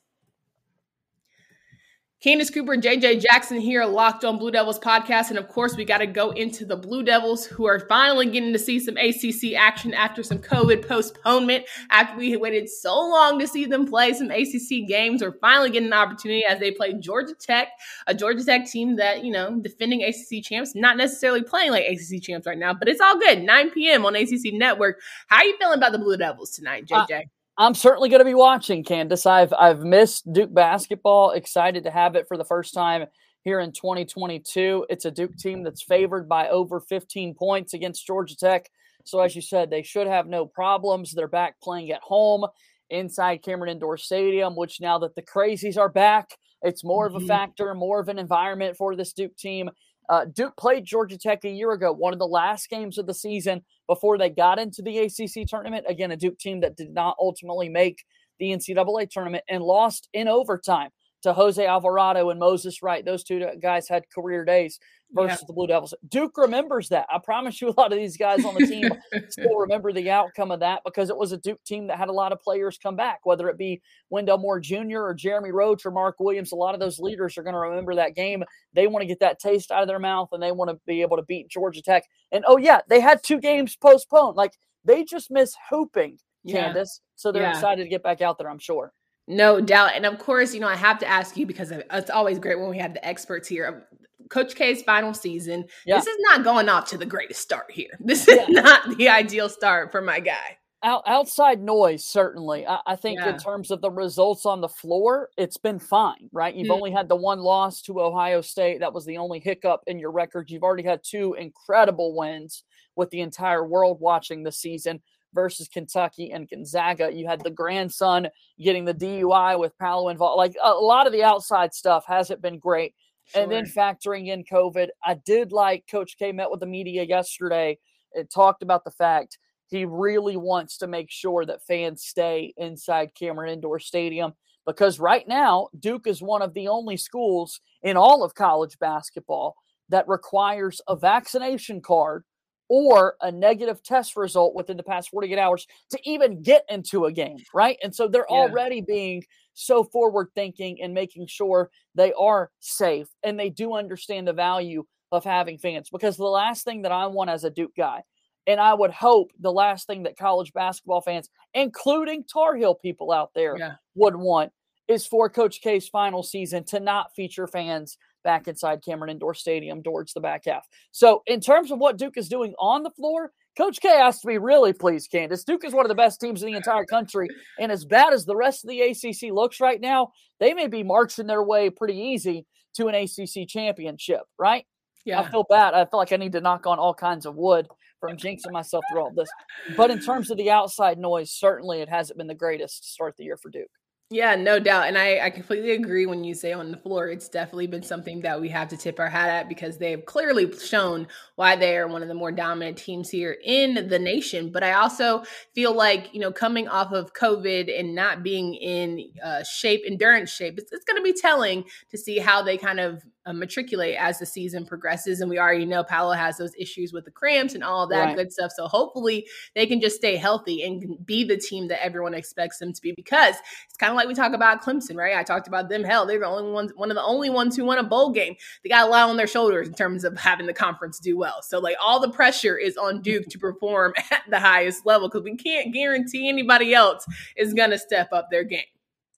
Candace 2.22 2.50
Cooper, 2.50 2.74
and 2.74 2.82
JJ 2.82 3.22
Jackson 3.22 3.58
here, 3.58 3.82
locked 3.86 4.26
on 4.26 4.36
Blue 4.36 4.50
Devils 4.50 4.78
podcast. 4.78 5.30
And 5.30 5.38
of 5.38 5.48
course, 5.48 5.74
we 5.74 5.86
got 5.86 5.98
to 5.98 6.06
go 6.06 6.32
into 6.32 6.66
the 6.66 6.76
Blue 6.76 7.02
Devils 7.02 7.46
who 7.46 7.66
are 7.66 7.80
finally 7.88 8.26
getting 8.26 8.52
to 8.52 8.58
see 8.58 8.78
some 8.78 8.98
ACC 8.98 9.54
action 9.56 9.94
after 9.94 10.22
some 10.22 10.38
COVID 10.38 10.86
postponement. 10.86 11.64
After 11.88 12.18
we 12.18 12.36
waited 12.36 12.68
so 12.68 12.94
long 12.94 13.38
to 13.38 13.46
see 13.48 13.64
them 13.64 13.86
play 13.86 14.12
some 14.12 14.30
ACC 14.30 14.86
games, 14.86 15.22
we're 15.22 15.38
finally 15.40 15.70
getting 15.70 15.88
an 15.88 15.94
opportunity 15.94 16.44
as 16.44 16.60
they 16.60 16.72
play 16.72 16.92
Georgia 16.92 17.32
Tech, 17.40 17.68
a 18.06 18.14
Georgia 18.14 18.44
Tech 18.44 18.66
team 18.66 18.96
that, 18.96 19.24
you 19.24 19.32
know, 19.32 19.58
defending 19.58 20.02
ACC 20.02 20.44
champs, 20.44 20.74
not 20.74 20.98
necessarily 20.98 21.42
playing 21.42 21.70
like 21.70 21.86
ACC 21.86 22.22
champs 22.22 22.46
right 22.46 22.58
now, 22.58 22.74
but 22.74 22.86
it's 22.86 23.00
all 23.00 23.18
good. 23.18 23.42
9 23.42 23.70
p.m. 23.70 24.04
on 24.04 24.14
ACC 24.14 24.52
Network. 24.52 25.00
How 25.28 25.36
are 25.36 25.44
you 25.44 25.56
feeling 25.58 25.78
about 25.78 25.92
the 25.92 25.98
Blue 25.98 26.18
Devils 26.18 26.50
tonight, 26.50 26.84
JJ? 26.84 27.20
Uh, 27.20 27.22
I'm 27.60 27.74
certainly 27.74 28.08
going 28.08 28.20
to 28.20 28.24
be 28.24 28.32
watching, 28.32 28.82
Candace. 28.82 29.26
I've 29.26 29.52
I've 29.52 29.80
missed 29.80 30.32
Duke 30.32 30.52
basketball. 30.52 31.32
Excited 31.32 31.84
to 31.84 31.90
have 31.90 32.16
it 32.16 32.26
for 32.26 32.38
the 32.38 32.44
first 32.44 32.72
time 32.72 33.04
here 33.42 33.60
in 33.60 33.70
2022. 33.72 34.86
It's 34.88 35.04
a 35.04 35.10
Duke 35.10 35.36
team 35.36 35.62
that's 35.62 35.82
favored 35.82 36.26
by 36.26 36.48
over 36.48 36.80
15 36.80 37.34
points 37.34 37.74
against 37.74 38.06
Georgia 38.06 38.34
Tech. 38.34 38.70
So 39.04 39.20
as 39.20 39.36
you 39.36 39.42
said, 39.42 39.68
they 39.68 39.82
should 39.82 40.06
have 40.06 40.26
no 40.26 40.46
problems. 40.46 41.12
They're 41.12 41.28
back 41.28 41.60
playing 41.60 41.90
at 41.90 42.00
home 42.00 42.46
inside 42.88 43.42
Cameron 43.42 43.72
Indoor 43.72 43.98
Stadium, 43.98 44.56
which 44.56 44.80
now 44.80 44.98
that 45.00 45.14
the 45.14 45.22
crazies 45.22 45.76
are 45.76 45.90
back, 45.90 46.30
it's 46.62 46.82
more 46.82 47.06
of 47.06 47.14
a 47.14 47.18
mm-hmm. 47.18 47.26
factor, 47.26 47.74
more 47.74 48.00
of 48.00 48.08
an 48.08 48.18
environment 48.18 48.78
for 48.78 48.96
this 48.96 49.12
Duke 49.12 49.36
team. 49.36 49.68
Uh, 50.10 50.24
Duke 50.24 50.56
played 50.56 50.84
Georgia 50.84 51.16
Tech 51.16 51.44
a 51.44 51.48
year 51.48 51.70
ago, 51.70 51.92
one 51.92 52.12
of 52.12 52.18
the 52.18 52.26
last 52.26 52.68
games 52.68 52.98
of 52.98 53.06
the 53.06 53.14
season 53.14 53.62
before 53.86 54.18
they 54.18 54.28
got 54.28 54.58
into 54.58 54.82
the 54.82 54.98
ACC 54.98 55.46
tournament. 55.46 55.86
Again, 55.88 56.10
a 56.10 56.16
Duke 56.16 56.36
team 56.36 56.60
that 56.62 56.76
did 56.76 56.92
not 56.92 57.16
ultimately 57.20 57.68
make 57.68 58.02
the 58.40 58.50
NCAA 58.50 59.08
tournament 59.08 59.44
and 59.48 59.62
lost 59.62 60.08
in 60.12 60.26
overtime 60.26 60.90
to 61.22 61.32
Jose 61.32 61.64
Alvarado 61.64 62.30
and 62.30 62.40
Moses 62.40 62.82
Wright. 62.82 63.04
Those 63.04 63.24
two 63.24 63.44
guys 63.60 63.88
had 63.88 64.08
career 64.10 64.44
days 64.44 64.78
versus 65.12 65.38
yeah. 65.40 65.46
the 65.46 65.52
Blue 65.52 65.66
Devils. 65.66 65.94
Duke 66.08 66.36
remembers 66.38 66.88
that. 66.90 67.06
I 67.12 67.18
promise 67.18 67.60
you, 67.60 67.68
a 67.68 67.80
lot 67.80 67.92
of 67.92 67.98
these 67.98 68.16
guys 68.16 68.44
on 68.44 68.54
the 68.54 68.66
team 68.66 68.90
still 69.28 69.58
remember 69.58 69.92
the 69.92 70.10
outcome 70.10 70.50
of 70.50 70.60
that 70.60 70.82
because 70.84 71.10
it 71.10 71.16
was 71.16 71.32
a 71.32 71.36
Duke 71.38 71.62
team 71.64 71.86
that 71.88 71.98
had 71.98 72.08
a 72.08 72.12
lot 72.12 72.32
of 72.32 72.40
players 72.40 72.78
come 72.78 72.96
back, 72.96 73.20
whether 73.24 73.48
it 73.48 73.58
be 73.58 73.80
Wendell 74.08 74.38
Moore 74.38 74.60
Jr. 74.60 75.00
or 75.00 75.14
Jeremy 75.14 75.50
Roach 75.50 75.84
or 75.84 75.90
Mark 75.90 76.16
Williams. 76.20 76.52
A 76.52 76.56
lot 76.56 76.74
of 76.74 76.80
those 76.80 76.98
leaders 76.98 77.36
are 77.36 77.42
going 77.42 77.54
to 77.54 77.60
remember 77.60 77.94
that 77.94 78.14
game. 78.14 78.44
They 78.74 78.86
want 78.86 79.02
to 79.02 79.08
get 79.08 79.20
that 79.20 79.38
taste 79.38 79.70
out 79.70 79.82
of 79.82 79.88
their 79.88 79.98
mouth 79.98 80.28
and 80.32 80.42
they 80.42 80.52
want 80.52 80.70
to 80.70 80.78
be 80.86 81.02
able 81.02 81.16
to 81.16 81.24
beat 81.24 81.48
Georgia 81.48 81.82
Tech. 81.82 82.04
And 82.32 82.44
oh, 82.46 82.56
yeah, 82.56 82.80
they 82.88 83.00
had 83.00 83.22
two 83.22 83.40
games 83.40 83.76
postponed. 83.76 84.36
Like 84.36 84.52
they 84.84 85.04
just 85.04 85.30
miss 85.30 85.54
hooping, 85.70 86.18
yeah. 86.44 86.64
Candace. 86.64 87.00
So 87.16 87.32
they're 87.32 87.42
yeah. 87.42 87.50
excited 87.50 87.82
to 87.82 87.88
get 87.90 88.02
back 88.02 88.22
out 88.22 88.38
there, 88.38 88.48
I'm 88.48 88.58
sure. 88.58 88.92
No 89.30 89.60
doubt. 89.60 89.92
And 89.94 90.04
of 90.04 90.18
course, 90.18 90.52
you 90.52 90.60
know, 90.60 90.66
I 90.66 90.74
have 90.74 90.98
to 90.98 91.06
ask 91.06 91.36
you 91.36 91.46
because 91.46 91.70
it's 91.70 92.10
always 92.10 92.40
great 92.40 92.58
when 92.58 92.68
we 92.68 92.78
have 92.78 92.94
the 92.94 93.06
experts 93.06 93.46
here. 93.46 93.86
Coach 94.28 94.56
K's 94.56 94.82
final 94.82 95.14
season. 95.14 95.66
Yeah. 95.86 95.98
This 95.98 96.08
is 96.08 96.16
not 96.20 96.42
going 96.42 96.68
off 96.68 96.88
to 96.90 96.98
the 96.98 97.06
greatest 97.06 97.40
start 97.40 97.70
here. 97.70 97.90
This 98.00 98.26
is 98.26 98.36
yeah. 98.48 98.60
not 98.60 98.96
the 98.96 99.08
ideal 99.08 99.48
start 99.48 99.92
for 99.92 100.02
my 100.02 100.18
guy. 100.18 100.58
Out, 100.82 101.02
outside 101.06 101.60
noise, 101.60 102.04
certainly. 102.04 102.66
I, 102.66 102.80
I 102.86 102.96
think 102.96 103.20
yeah. 103.20 103.30
in 103.30 103.38
terms 103.38 103.70
of 103.70 103.80
the 103.82 103.90
results 103.90 104.46
on 104.46 104.60
the 104.60 104.68
floor, 104.68 105.28
it's 105.36 105.58
been 105.58 105.78
fine, 105.78 106.28
right? 106.32 106.54
You've 106.54 106.68
mm. 106.68 106.76
only 106.76 106.90
had 106.90 107.08
the 107.08 107.16
one 107.16 107.40
loss 107.40 107.82
to 107.82 108.00
Ohio 108.00 108.40
State. 108.40 108.80
That 108.80 108.94
was 108.94 109.04
the 109.04 109.18
only 109.18 109.38
hiccup 109.38 109.82
in 109.86 109.98
your 109.98 110.10
record. 110.10 110.50
You've 110.50 110.62
already 110.62 110.84
had 110.84 111.02
two 111.04 111.34
incredible 111.34 112.16
wins 112.16 112.64
with 112.96 113.10
the 113.10 113.20
entire 113.20 113.64
world 113.64 113.98
watching 114.00 114.42
the 114.42 114.52
season 114.52 115.02
versus 115.34 115.68
Kentucky 115.68 116.32
and 116.32 116.48
Gonzaga. 116.48 117.12
You 117.12 117.26
had 117.26 117.42
the 117.42 117.50
grandson 117.50 118.28
getting 118.58 118.84
the 118.84 118.94
DUI 118.94 119.58
with 119.58 119.76
Paolo 119.78 120.08
involved. 120.08 120.38
Like 120.38 120.56
a 120.62 120.72
lot 120.72 121.06
of 121.06 121.12
the 121.12 121.22
outside 121.22 121.74
stuff 121.74 122.04
hasn't 122.06 122.42
been 122.42 122.58
great. 122.58 122.94
Sure. 123.26 123.42
And 123.42 123.52
then 123.52 123.64
factoring 123.64 124.28
in 124.28 124.44
COVID, 124.44 124.88
I 125.04 125.14
did 125.14 125.52
like 125.52 125.84
Coach 125.90 126.16
K 126.18 126.32
met 126.32 126.50
with 126.50 126.60
the 126.60 126.66
media 126.66 127.04
yesterday 127.04 127.78
and 128.14 128.28
talked 128.28 128.62
about 128.62 128.84
the 128.84 128.90
fact 128.90 129.38
he 129.68 129.84
really 129.84 130.36
wants 130.36 130.78
to 130.78 130.88
make 130.88 131.10
sure 131.10 131.44
that 131.46 131.64
fans 131.64 132.02
stay 132.02 132.52
inside 132.56 133.14
Cameron 133.14 133.52
Indoor 133.52 133.78
Stadium 133.78 134.32
because 134.66 135.00
right 135.00 135.26
now, 135.26 135.68
Duke 135.78 136.06
is 136.06 136.22
one 136.22 136.42
of 136.42 136.54
the 136.54 136.68
only 136.68 136.96
schools 136.96 137.60
in 137.82 137.96
all 137.96 138.22
of 138.22 138.34
college 138.34 138.78
basketball 138.78 139.56
that 139.88 140.08
requires 140.08 140.80
a 140.86 140.96
vaccination 140.96 141.80
card 141.80 142.24
or 142.70 143.16
a 143.20 143.32
negative 143.32 143.82
test 143.82 144.16
result 144.16 144.54
within 144.54 144.76
the 144.76 144.82
past 144.84 145.10
48 145.10 145.36
hours 145.38 145.66
to 145.90 145.98
even 146.08 146.40
get 146.40 146.64
into 146.70 147.04
a 147.06 147.12
game, 147.12 147.38
right? 147.52 147.76
And 147.82 147.92
so 147.92 148.06
they're 148.06 148.26
yeah. 148.30 148.36
already 148.36 148.80
being 148.80 149.24
so 149.54 149.82
forward 149.82 150.28
thinking 150.36 150.80
and 150.80 150.94
making 150.94 151.26
sure 151.26 151.68
they 151.96 152.12
are 152.12 152.52
safe 152.60 153.08
and 153.24 153.38
they 153.38 153.50
do 153.50 153.74
understand 153.74 154.28
the 154.28 154.32
value 154.32 154.84
of 155.10 155.24
having 155.24 155.58
fans 155.58 155.90
because 155.90 156.16
the 156.16 156.22
last 156.22 156.64
thing 156.64 156.82
that 156.82 156.92
I 156.92 157.08
want 157.08 157.28
as 157.28 157.42
a 157.42 157.50
Duke 157.50 157.74
guy 157.76 158.04
and 158.46 158.60
I 158.60 158.72
would 158.72 158.92
hope 158.92 159.32
the 159.40 159.52
last 159.52 159.88
thing 159.88 160.04
that 160.04 160.16
college 160.16 160.52
basketball 160.52 161.00
fans, 161.00 161.28
including 161.52 162.22
Tar 162.22 162.54
Heel 162.54 162.76
people 162.76 163.10
out 163.10 163.30
there, 163.34 163.56
yeah. 163.58 163.74
would 163.96 164.14
want 164.14 164.52
is 164.86 165.08
for 165.08 165.28
Coach 165.28 165.60
K's 165.60 165.88
final 165.88 166.22
season 166.22 166.64
to 166.66 166.78
not 166.78 167.14
feature 167.16 167.48
fans 167.48 167.98
back 168.22 168.48
inside 168.48 168.84
Cameron 168.84 169.10
Indoor 169.10 169.34
Stadium 169.34 169.82
towards 169.82 170.12
the 170.12 170.20
back 170.20 170.42
half. 170.46 170.66
So, 170.92 171.22
in 171.26 171.40
terms 171.40 171.70
of 171.70 171.78
what 171.78 171.98
Duke 171.98 172.16
is 172.16 172.28
doing 172.28 172.54
on 172.58 172.82
the 172.82 172.90
floor, 172.90 173.32
Coach 173.56 173.80
K 173.80 173.88
has 173.88 174.20
to 174.20 174.26
be 174.26 174.38
really 174.38 174.72
pleased, 174.72 175.10
Candace. 175.10 175.44
Duke 175.44 175.64
is 175.64 175.74
one 175.74 175.84
of 175.84 175.88
the 175.88 175.94
best 175.94 176.20
teams 176.20 176.42
in 176.42 176.50
the 176.50 176.56
entire 176.56 176.84
country. 176.84 177.28
And 177.58 177.72
as 177.72 177.84
bad 177.84 178.12
as 178.12 178.24
the 178.24 178.36
rest 178.36 178.64
of 178.64 178.70
the 178.70 178.80
ACC 178.80 179.32
looks 179.32 179.60
right 179.60 179.80
now, 179.80 180.12
they 180.38 180.54
may 180.54 180.66
be 180.66 180.82
marching 180.82 181.26
their 181.26 181.42
way 181.42 181.68
pretty 181.68 181.98
easy 181.98 182.46
to 182.74 182.86
an 182.86 182.94
ACC 182.94 183.48
championship, 183.48 184.22
right? 184.38 184.64
Yeah. 185.04 185.20
I 185.20 185.30
feel 185.30 185.44
bad. 185.48 185.74
I 185.74 185.84
feel 185.86 185.98
like 185.98 186.12
I 186.12 186.16
need 186.16 186.32
to 186.32 186.40
knock 186.40 186.66
on 186.66 186.78
all 186.78 186.94
kinds 186.94 187.26
of 187.26 187.34
wood 187.36 187.66
from 188.00 188.16
jinxing 188.16 188.52
myself 188.52 188.84
through 188.90 189.02
all 189.02 189.12
this. 189.14 189.28
But 189.76 189.90
in 189.90 190.00
terms 190.00 190.30
of 190.30 190.38
the 190.38 190.50
outside 190.50 190.98
noise, 190.98 191.32
certainly 191.32 191.80
it 191.80 191.88
hasn't 191.88 192.18
been 192.18 192.26
the 192.26 192.34
greatest 192.34 192.84
to 192.84 192.88
start 192.88 193.16
the 193.16 193.24
year 193.24 193.36
for 193.36 193.50
Duke. 193.50 193.70
Yeah, 194.12 194.34
no 194.34 194.58
doubt. 194.58 194.88
And 194.88 194.98
I, 194.98 195.20
I 195.20 195.30
completely 195.30 195.70
agree 195.70 196.04
when 196.04 196.24
you 196.24 196.34
say 196.34 196.52
on 196.52 196.72
the 196.72 196.76
floor, 196.76 197.06
it's 197.06 197.28
definitely 197.28 197.68
been 197.68 197.84
something 197.84 198.22
that 198.22 198.40
we 198.40 198.48
have 198.48 198.66
to 198.70 198.76
tip 198.76 198.98
our 198.98 199.08
hat 199.08 199.28
at 199.28 199.48
because 199.48 199.78
they've 199.78 200.04
clearly 200.04 200.50
shown 200.58 201.06
why 201.36 201.54
they 201.54 201.76
are 201.76 201.86
one 201.86 202.02
of 202.02 202.08
the 202.08 202.14
more 202.14 202.32
dominant 202.32 202.76
teams 202.76 203.08
here 203.08 203.36
in 203.44 203.86
the 203.88 204.00
nation. 204.00 204.50
But 204.50 204.64
I 204.64 204.72
also 204.72 205.22
feel 205.54 205.72
like, 205.76 206.12
you 206.12 206.18
know, 206.18 206.32
coming 206.32 206.66
off 206.66 206.90
of 206.90 207.12
COVID 207.14 207.78
and 207.78 207.94
not 207.94 208.24
being 208.24 208.54
in 208.54 209.10
uh, 209.24 209.44
shape, 209.44 209.82
endurance 209.86 210.30
shape, 210.32 210.58
it's, 210.58 210.72
it's 210.72 210.84
going 210.84 210.98
to 211.00 211.04
be 211.04 211.12
telling 211.16 211.62
to 211.92 211.96
see 211.96 212.18
how 212.18 212.42
they 212.42 212.56
kind 212.58 212.80
of 212.80 213.04
uh, 213.30 213.32
matriculate 213.32 213.96
as 213.96 214.18
the 214.18 214.26
season 214.26 214.66
progresses. 214.66 215.20
And 215.20 215.30
we 215.30 215.38
already 215.38 215.66
know 215.66 215.84
Paolo 215.84 216.12
has 216.12 216.36
those 216.36 216.52
issues 216.58 216.92
with 216.92 217.04
the 217.04 217.10
cramps 217.10 217.54
and 217.54 217.62
all 217.62 217.86
that 217.88 218.04
right. 218.04 218.16
good 218.16 218.32
stuff. 218.32 218.50
So 218.56 218.66
hopefully 218.66 219.26
they 219.54 219.66
can 219.66 219.80
just 219.80 219.96
stay 219.96 220.16
healthy 220.16 220.62
and 220.62 220.96
be 221.04 221.24
the 221.24 221.36
team 221.36 221.68
that 221.68 221.82
everyone 221.82 222.14
expects 222.14 222.58
them 222.58 222.72
to 222.72 222.82
be 222.82 222.92
because 222.92 223.36
it's 223.66 223.76
kind 223.76 223.90
of 223.90 223.96
like 223.96 224.08
we 224.08 224.14
talk 224.14 224.32
about 224.32 224.62
Clemson, 224.62 224.96
right? 224.96 225.16
I 225.16 225.22
talked 225.22 225.48
about 225.48 225.68
them. 225.68 225.84
Hell, 225.84 226.06
they're 226.06 226.18
the 226.18 226.26
only 226.26 226.50
ones, 226.50 226.72
one 226.74 226.90
of 226.90 226.96
the 226.96 227.02
only 227.02 227.30
ones 227.30 227.56
who 227.56 227.64
won 227.64 227.78
a 227.78 227.84
bowl 227.84 228.10
game. 228.10 228.34
They 228.62 228.68
got 228.68 228.88
a 228.88 228.90
lot 228.90 229.08
on 229.08 229.16
their 229.16 229.26
shoulders 229.26 229.68
in 229.68 229.74
terms 229.74 230.04
of 230.04 230.18
having 230.18 230.46
the 230.46 230.52
conference 230.52 230.98
do 230.98 231.16
well. 231.16 231.42
So 231.42 231.58
like 231.60 231.76
all 231.80 232.00
the 232.00 232.10
pressure 232.10 232.58
is 232.58 232.76
on 232.76 233.00
Duke 233.00 233.26
to 233.28 233.38
perform 233.38 233.94
at 234.10 234.22
the 234.28 234.40
highest 234.40 234.84
level 234.84 235.08
because 235.08 235.22
we 235.22 235.36
can't 235.36 235.72
guarantee 235.72 236.28
anybody 236.28 236.74
else 236.74 237.06
is 237.36 237.54
going 237.54 237.70
to 237.70 237.78
step 237.78 238.08
up 238.12 238.28
their 238.30 238.44
game 238.44 238.64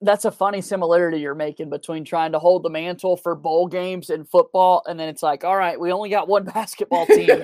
that's 0.02 0.24
a 0.24 0.30
funny 0.30 0.60
similarity 0.60 1.18
you're 1.20 1.34
making 1.34 1.70
between 1.70 2.04
trying 2.04 2.32
to 2.32 2.38
hold 2.38 2.62
the 2.62 2.70
mantle 2.70 3.16
for 3.16 3.34
bowl 3.34 3.66
games 3.68 4.10
and 4.10 4.28
football, 4.28 4.82
and 4.86 4.98
then 4.98 5.08
it's 5.08 5.22
like, 5.22 5.44
all 5.44 5.56
right, 5.56 5.78
we 5.78 5.92
only 5.92 6.10
got 6.10 6.28
one 6.28 6.44
basketball 6.54 7.06
team 7.06 7.28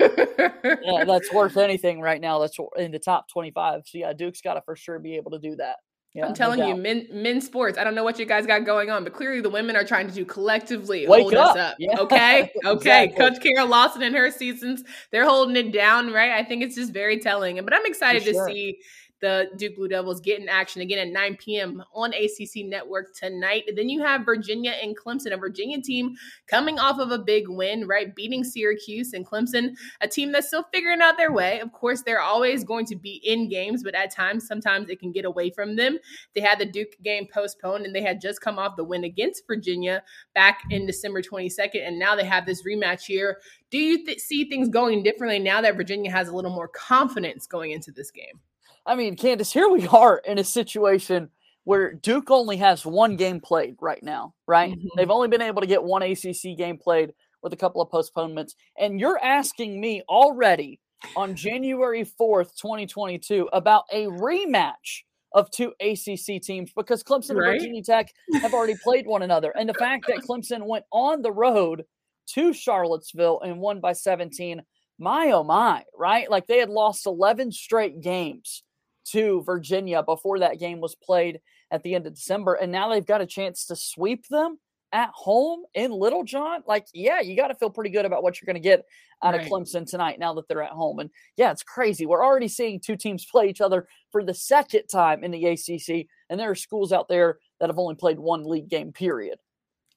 yeah, 0.64 1.04
that's 1.04 1.32
worth 1.32 1.56
anything 1.56 2.00
right 2.00 2.20
now. 2.20 2.38
That's 2.38 2.56
in 2.76 2.90
the 2.90 2.98
top 2.98 3.28
25. 3.28 3.82
So 3.86 3.98
yeah, 3.98 4.12
Duke's 4.12 4.40
got 4.40 4.54
to 4.54 4.62
for 4.62 4.76
sure 4.76 4.98
be 4.98 5.16
able 5.16 5.30
to 5.32 5.38
do 5.38 5.56
that. 5.56 5.76
Yeah, 6.14 6.26
I'm 6.26 6.34
telling 6.34 6.58
no 6.58 6.68
you, 6.68 6.74
men 6.74 7.06
men's 7.12 7.44
sports. 7.44 7.76
I 7.76 7.84
don't 7.84 7.94
know 7.94 8.02
what 8.02 8.18
you 8.18 8.24
guys 8.24 8.46
got 8.46 8.64
going 8.64 8.90
on, 8.90 9.04
but 9.04 9.12
clearly 9.12 9.42
the 9.42 9.50
women 9.50 9.76
are 9.76 9.84
trying 9.84 10.08
to 10.08 10.14
do 10.14 10.24
collectively 10.24 11.06
Wake 11.06 11.20
hold 11.20 11.34
up. 11.34 11.50
us 11.50 11.56
up. 11.56 11.76
Yeah. 11.78 11.96
Okay, 11.98 12.50
okay. 12.64 13.04
exactly. 13.04 13.16
Coach 13.18 13.42
Kara 13.42 13.64
Lawson 13.66 14.02
and 14.02 14.16
her 14.16 14.30
seasons, 14.30 14.82
they're 15.12 15.26
holding 15.26 15.56
it 15.56 15.70
down, 15.72 16.10
right? 16.12 16.32
I 16.32 16.42
think 16.42 16.62
it's 16.62 16.74
just 16.74 16.92
very 16.92 17.18
telling. 17.18 17.62
But 17.62 17.74
I'm 17.74 17.84
excited 17.84 18.22
sure. 18.24 18.46
to 18.46 18.52
see 18.52 18.78
the 19.20 19.48
Duke 19.56 19.76
Blue 19.76 19.88
Devils 19.88 20.20
get 20.20 20.40
in 20.40 20.48
action 20.48 20.82
again 20.82 20.98
at 20.98 21.12
9 21.12 21.37
p.m. 21.37 21.82
on 21.94 22.12
ACC 22.12 22.64
Network 22.64 23.14
tonight. 23.14 23.64
Then 23.75 23.88
you 23.88 24.02
have 24.02 24.25
Virginia 24.25 24.72
and 24.82 24.96
Clemson, 24.96 25.32
a 25.32 25.37
Virginia 25.37 25.80
team 25.80 26.16
coming 26.46 26.78
off 26.78 26.98
of 26.98 27.10
a 27.10 27.18
big 27.18 27.48
win, 27.48 27.87
right? 27.87 28.14
Beating 28.14 28.44
Syracuse 28.44 29.12
and 29.12 29.26
Clemson, 29.26 29.75
a 30.00 30.08
team 30.08 30.32
that's 30.32 30.48
still 30.48 30.64
figuring 30.72 31.00
out 31.00 31.16
their 31.16 31.32
way. 31.32 31.60
Of 31.60 31.72
course, 31.72 32.02
they're 32.02 32.20
always 32.20 32.64
going 32.64 32.87
to 32.87 32.96
be 32.96 33.20
in 33.25 33.48
games, 33.48 33.82
but 33.82 33.94
at 33.94 34.14
times, 34.14 34.46
sometimes 34.46 34.88
it 34.88 35.00
can 35.00 35.12
get 35.12 35.25
away 35.25 35.50
from 35.50 35.76
them. 35.76 35.98
They 36.34 36.40
had 36.40 36.58
the 36.58 36.66
Duke 36.66 36.96
game 37.02 37.26
postponed 37.32 37.87
and 37.87 37.94
they 37.94 38.02
had 38.02 38.20
just 38.20 38.40
come 38.40 38.58
off 38.58 38.76
the 38.76 38.84
win 38.84 39.04
against 39.04 39.46
Virginia 39.46 40.02
back 40.34 40.62
in 40.70 40.87
December 40.87 41.22
22nd. 41.22 41.87
And 41.87 41.98
now 41.98 42.14
they 42.14 42.25
have 42.25 42.46
this 42.46 42.62
rematch 42.62 43.04
here. 43.04 43.38
Do 43.70 43.78
you 43.78 44.04
th- 44.04 44.20
see 44.20 44.48
things 44.48 44.68
going 44.68 45.02
differently 45.02 45.38
now 45.38 45.60
that 45.60 45.76
Virginia 45.76 46.10
has 46.10 46.28
a 46.28 46.34
little 46.34 46.54
more 46.54 46.68
confidence 46.68 47.46
going 47.46 47.72
into 47.72 47.90
this 47.90 48.10
game? 48.10 48.40
I 48.88 48.95
mean, 48.95 49.16
Candace, 49.16 49.52
here 49.52 49.68
we 49.68 49.87
are 49.88 50.16
in 50.25 50.38
a 50.38 50.45
situation 50.45 51.28
where 51.64 51.92
Duke 51.92 52.30
only 52.30 52.57
has 52.57 52.87
one 52.87 53.16
game 53.16 53.38
played 53.38 53.76
right 53.83 54.02
now, 54.02 54.33
right? 54.47 54.73
Mm-hmm. 54.73 54.88
They've 54.97 55.11
only 55.11 55.28
been 55.28 55.42
able 55.42 55.61
to 55.61 55.66
get 55.66 55.83
one 55.83 56.02
ACC 56.02 56.57
game 56.57 56.78
played 56.78 57.12
with 57.42 57.52
a 57.52 57.57
couple 57.57 57.83
of 57.83 57.90
postponements. 57.90 58.54
And 58.78 58.99
you're 58.99 59.23
asking 59.23 59.78
me 59.78 60.02
already 60.09 60.80
on 61.16 61.37
January 61.37 62.07
4th, 62.18 62.57
2022, 62.57 63.50
about 63.52 63.85
a 63.92 64.07
rematch 64.07 65.02
of 65.35 65.50
two 65.50 65.75
ACC 65.80 66.40
teams 66.40 66.73
because 66.75 67.04
Clemson 67.04 67.37
right? 67.37 67.50
and 67.50 67.61
Virginia 67.61 67.83
Tech 67.83 68.11
have 68.40 68.54
already 68.54 68.76
played 68.83 69.07
one 69.07 69.21
another. 69.21 69.52
And 69.54 69.68
the 69.68 69.75
fact 69.75 70.07
that 70.07 70.23
Clemson 70.28 70.66
went 70.66 70.87
on 70.90 71.21
the 71.21 71.30
road 71.30 71.85
to 72.28 72.54
Charlottesville 72.54 73.42
and 73.42 73.61
won 73.61 73.80
by 73.80 73.92
17, 73.92 74.62
my 74.99 75.33
oh 75.33 75.45
my, 75.45 75.85
right? 75.95 76.30
Like 76.30 76.47
they 76.47 76.59
had 76.59 76.71
lost 76.71 77.04
11 77.04 77.52
straight 77.52 78.00
games 78.00 78.62
to 79.12 79.42
Virginia 79.42 80.02
before 80.02 80.38
that 80.40 80.58
game 80.58 80.80
was 80.80 80.94
played 80.94 81.40
at 81.70 81.82
the 81.82 81.94
end 81.94 82.06
of 82.06 82.14
December. 82.14 82.54
And 82.54 82.72
now 82.72 82.88
they've 82.88 83.04
got 83.04 83.20
a 83.20 83.26
chance 83.26 83.66
to 83.66 83.76
sweep 83.76 84.26
them 84.28 84.58
at 84.92 85.10
home 85.12 85.64
in 85.74 85.90
Littlejohn. 85.90 86.62
like, 86.66 86.86
yeah, 86.94 87.20
you 87.20 87.36
got 87.36 87.48
to 87.48 87.54
feel 87.54 87.70
pretty 87.70 87.90
good 87.90 88.04
about 88.04 88.22
what 88.22 88.40
you're 88.40 88.46
going 88.46 88.62
to 88.62 88.68
get 88.68 88.84
out 89.22 89.34
right. 89.34 89.42
of 89.42 89.48
Clemson 89.48 89.88
tonight 89.88 90.18
now 90.18 90.34
that 90.34 90.48
they're 90.48 90.62
at 90.62 90.70
home. 90.70 90.98
And 90.98 91.10
yeah, 91.36 91.50
it's 91.50 91.62
crazy. 91.62 92.06
We're 92.06 92.24
already 92.24 92.48
seeing 92.48 92.80
two 92.80 92.96
teams 92.96 93.26
play 93.26 93.48
each 93.48 93.60
other 93.60 93.88
for 94.10 94.24
the 94.24 94.34
second 94.34 94.84
time 94.90 95.24
in 95.24 95.30
the 95.30 95.44
ACC, 95.46 96.06
and 96.30 96.40
there 96.40 96.50
are 96.50 96.54
schools 96.54 96.92
out 96.92 97.08
there 97.08 97.38
that 97.60 97.68
have 97.68 97.78
only 97.78 97.96
played 97.96 98.18
one 98.18 98.44
league 98.44 98.68
game, 98.68 98.92
period. 98.92 99.38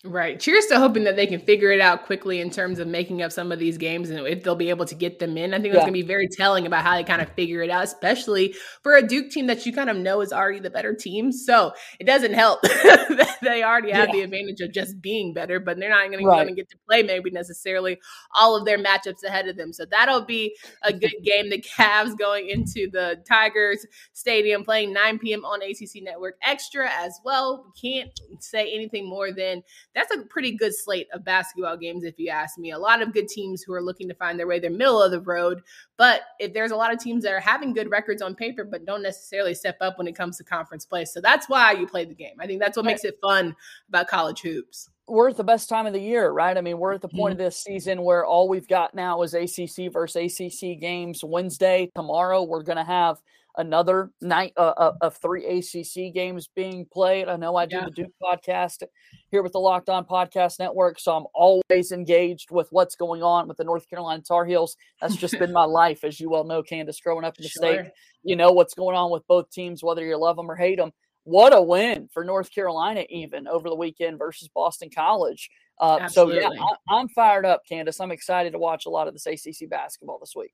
Right. 0.04 0.40
Cheers 0.40 0.66
to 0.68 0.80
hoping 0.80 1.04
that 1.04 1.16
they 1.16 1.28
can 1.28 1.40
figure 1.40 1.72
it 1.72 1.80
out 1.80 2.08
quickly 2.08 2.42
in 2.42 2.50
terms 2.50 2.80
of 2.80 2.88
making 2.88 3.22
up 3.22 3.32
some 3.32 3.52
of 3.52 3.60
these 3.60 3.78
games 3.78 4.10
and 4.10 4.26
if 4.26 4.44
they'll 4.44 4.56
be 4.56 4.72
able 4.72 4.86
to 4.86 4.96
get 4.96 5.20
them 5.20 5.38
in. 5.38 5.54
I 5.54 5.60
think 5.60 5.74
that's 5.74 5.82
yeah. 5.82 5.90
going 5.90 5.94
to 5.94 6.02
be 6.02 6.08
very 6.08 6.28
telling 6.28 6.66
about 6.66 6.84
how 6.84 6.96
they 6.96 7.04
kind 7.04 7.22
of 7.22 7.30
figure 7.34 7.62
it 7.62 7.70
out, 7.70 7.84
especially 7.84 8.56
for 8.82 8.96
a 8.96 9.06
Duke 9.06 9.30
team 9.30 9.46
that 9.46 9.64
you 9.64 9.74
kind 9.74 9.92
of 9.92 9.98
know 9.98 10.22
is 10.22 10.34
already 10.34 10.60
the 10.60 10.72
better 10.72 10.96
team. 10.96 11.32
So 11.32 11.74
it 12.00 12.06
doesn't 12.06 12.34
help 12.34 12.62
that 12.64 13.38
they 13.44 13.62
already 13.62 13.92
have 13.92 14.08
yeah. 14.08 14.14
the 14.14 14.22
advantage 14.22 14.62
of 14.62 14.74
just 14.74 15.00
being 15.02 15.36
better, 15.36 15.60
but 15.60 15.78
they're 15.78 15.92
not 15.92 16.10
going 16.10 16.26
right. 16.26 16.48
to 16.48 16.56
get 16.56 16.70
to 16.70 16.78
play 16.88 17.04
maybe 17.04 17.30
necessarily 17.30 18.00
all 18.34 18.58
of 18.58 18.66
their 18.66 18.80
matchups 18.80 19.24
ahead 19.24 19.48
of 19.48 19.56
them. 19.56 19.72
So 19.72 19.86
that'll 19.86 20.26
be 20.26 20.56
a 20.82 20.92
good 20.92 21.14
game. 21.24 21.52
The 21.52 21.62
Cavs 21.62 22.18
going 22.18 22.50
into 22.50 22.90
the 22.92 23.24
Tigers 23.30 23.86
Stadium 24.14 24.64
playing 24.64 24.94
9 24.94 25.20
p.m. 25.20 25.46
on 25.46 25.62
ACC 25.62 26.02
Network 26.02 26.38
Extra 26.44 26.90
as 26.92 27.20
well. 27.24 27.66
We 27.68 27.92
can't 27.92 28.10
say 28.40 28.74
anything 28.74 29.08
more 29.08 29.32
than 29.32 29.62
that's 29.96 30.16
a 30.16 30.22
pretty 30.24 30.56
good 30.56 30.74
slate 30.76 31.08
of 31.14 31.24
basketball 31.24 31.78
games, 31.78 32.04
if 32.04 32.18
you 32.18 32.30
ask 32.30 32.58
me. 32.58 32.72
A 32.72 32.80
lot 32.80 33.02
of 33.02 33.14
good 33.14 33.28
teams 33.28 33.62
who 33.62 33.74
are 33.74 33.82
looking 33.82 34.08
to 34.08 34.16
find 34.16 34.40
their 34.40 34.48
way. 34.48 34.60
They're 34.60 34.70
middle 34.70 35.02
of 35.02 35.12
the 35.12 35.22
road, 35.22 35.62
but 35.98 36.22
if 36.40 36.54
there's 36.54 36.72
a 36.72 36.76
lot 36.76 36.94
of 36.94 37.00
teams 37.00 37.24
that 37.24 37.34
are 37.34 37.40
having 37.40 37.74
good 37.74 37.90
records 37.90 38.22
on 38.22 38.36
paper, 38.36 38.64
but 38.64 38.86
don't 38.86 39.04
necessarily 39.04 39.54
step 39.54 39.78
up 39.82 39.98
when 39.98 40.08
it 40.08 40.16
comes 40.16 40.38
to 40.38 40.44
conference 40.44 40.86
play. 40.86 41.06
So 41.06 41.22
that's 41.22 41.50
why 41.50 41.74
you 41.74 41.88
play 41.88 42.06
the 42.06 42.16
game. 42.16 42.36
I 42.40 42.48
think 42.48 42.62
that's 42.62 42.78
what 42.78 42.86
makes 42.86 43.04
it 43.04 43.20
fun 43.22 43.56
about 43.90 44.08
college 44.08 44.42
hoops 44.42 44.90
we're 45.08 45.30
at 45.30 45.38
the 45.38 45.44
best 45.44 45.68
time 45.68 45.86
of 45.86 45.94
the 45.94 46.00
year, 46.00 46.32
right? 46.32 46.58
I 46.58 46.62
mean, 46.62 46.78
we're 46.78 46.94
at 46.94 47.02
the 47.02 47.10
point 47.10 47.34
mm-hmm. 47.34 47.42
of 47.42 47.48
this 47.48 47.58
season 47.58 48.02
where 48.04 48.26
all 48.26 48.48
we've 48.48 48.68
got 48.68 48.96
now 48.96 49.22
is 49.24 49.34
ACC 49.34 49.92
versus 49.92 50.40
ACC 50.40 50.80
games. 50.80 51.22
Wednesday, 51.24 51.92
tomorrow, 51.96 52.44
we're 52.44 52.64
going 52.64 52.78
to 52.78 52.84
have 52.84 53.22
another 53.58 54.12
night 54.22 54.54
uh, 54.58 54.74
uh 54.78 54.94
of 55.02 55.18
three 55.18 55.46
ACC 55.46 56.14
games 56.14 56.50
being 56.56 56.86
played. 56.92 57.28
I 57.28 57.36
know 57.36 57.56
I 57.56 57.66
do 57.66 57.78
yeah. 57.78 57.86
the 57.86 57.92
Duke 57.92 58.14
podcast 58.22 58.84
here 59.30 59.44
with 59.44 59.52
the 59.52 59.60
Locked 59.60 59.90
On 59.90 60.06
Podcast 60.06 60.60
Network, 60.60 61.00
so 61.00 61.16
I'm 61.16 61.26
always 61.34 61.92
engaged 61.92 62.52
with 62.52 62.68
what's 62.72 62.96
going 62.96 63.24
on 63.24 63.48
with 63.48 63.58
the 63.58 63.64
North 63.64 63.90
Carolina 63.90 64.22
Tar 64.22 64.46
Heels. 64.46 64.76
That's 65.02 65.16
just 65.16 65.38
been 65.40 65.52
my 65.52 65.64
life, 65.66 66.04
as 66.04 66.20
you 66.20 66.30
well 66.30 66.44
know, 66.44 66.64
Candace, 66.64 67.00
growing 67.00 67.26
up 67.26 67.38
in 67.38 67.44
the 67.44 67.50
sure. 67.50 67.64
state. 67.64 67.92
You 68.24 68.36
know 68.36 68.52
what's 68.52 68.74
going 68.74 68.96
on 68.96 69.12
with 69.12 69.26
both 69.28 69.50
teams, 69.52 69.84
whether 69.84 70.06
you 70.06 70.18
love 70.18 70.36
them 70.36 70.50
or 70.50 70.56
hate 70.56 70.78
them. 70.78 70.92
What 71.24 71.56
a 71.56 71.62
win 71.62 72.10
for 72.12 72.24
North 72.24 72.54
Carolina, 72.54 73.06
even 73.10 73.48
over 73.48 73.70
the 73.70 73.76
weekend 73.76 74.18
versus 74.18 74.50
Boston 74.54 74.90
College. 74.94 75.50
Uh, 75.80 76.08
so, 76.08 76.32
yeah, 76.32 76.50
I, 76.50 76.96
I'm 76.96 77.10
fired 77.10 77.46
up, 77.46 77.62
Candace. 77.68 78.00
I'm 78.00 78.12
excited 78.12 78.54
to 78.54 78.60
watch 78.60 78.86
a 78.86 78.90
lot 78.90 79.08
of 79.08 79.14
this 79.14 79.28
ACC 79.28 79.70
basketball 79.70 80.20
this 80.20 80.34
week. 80.36 80.54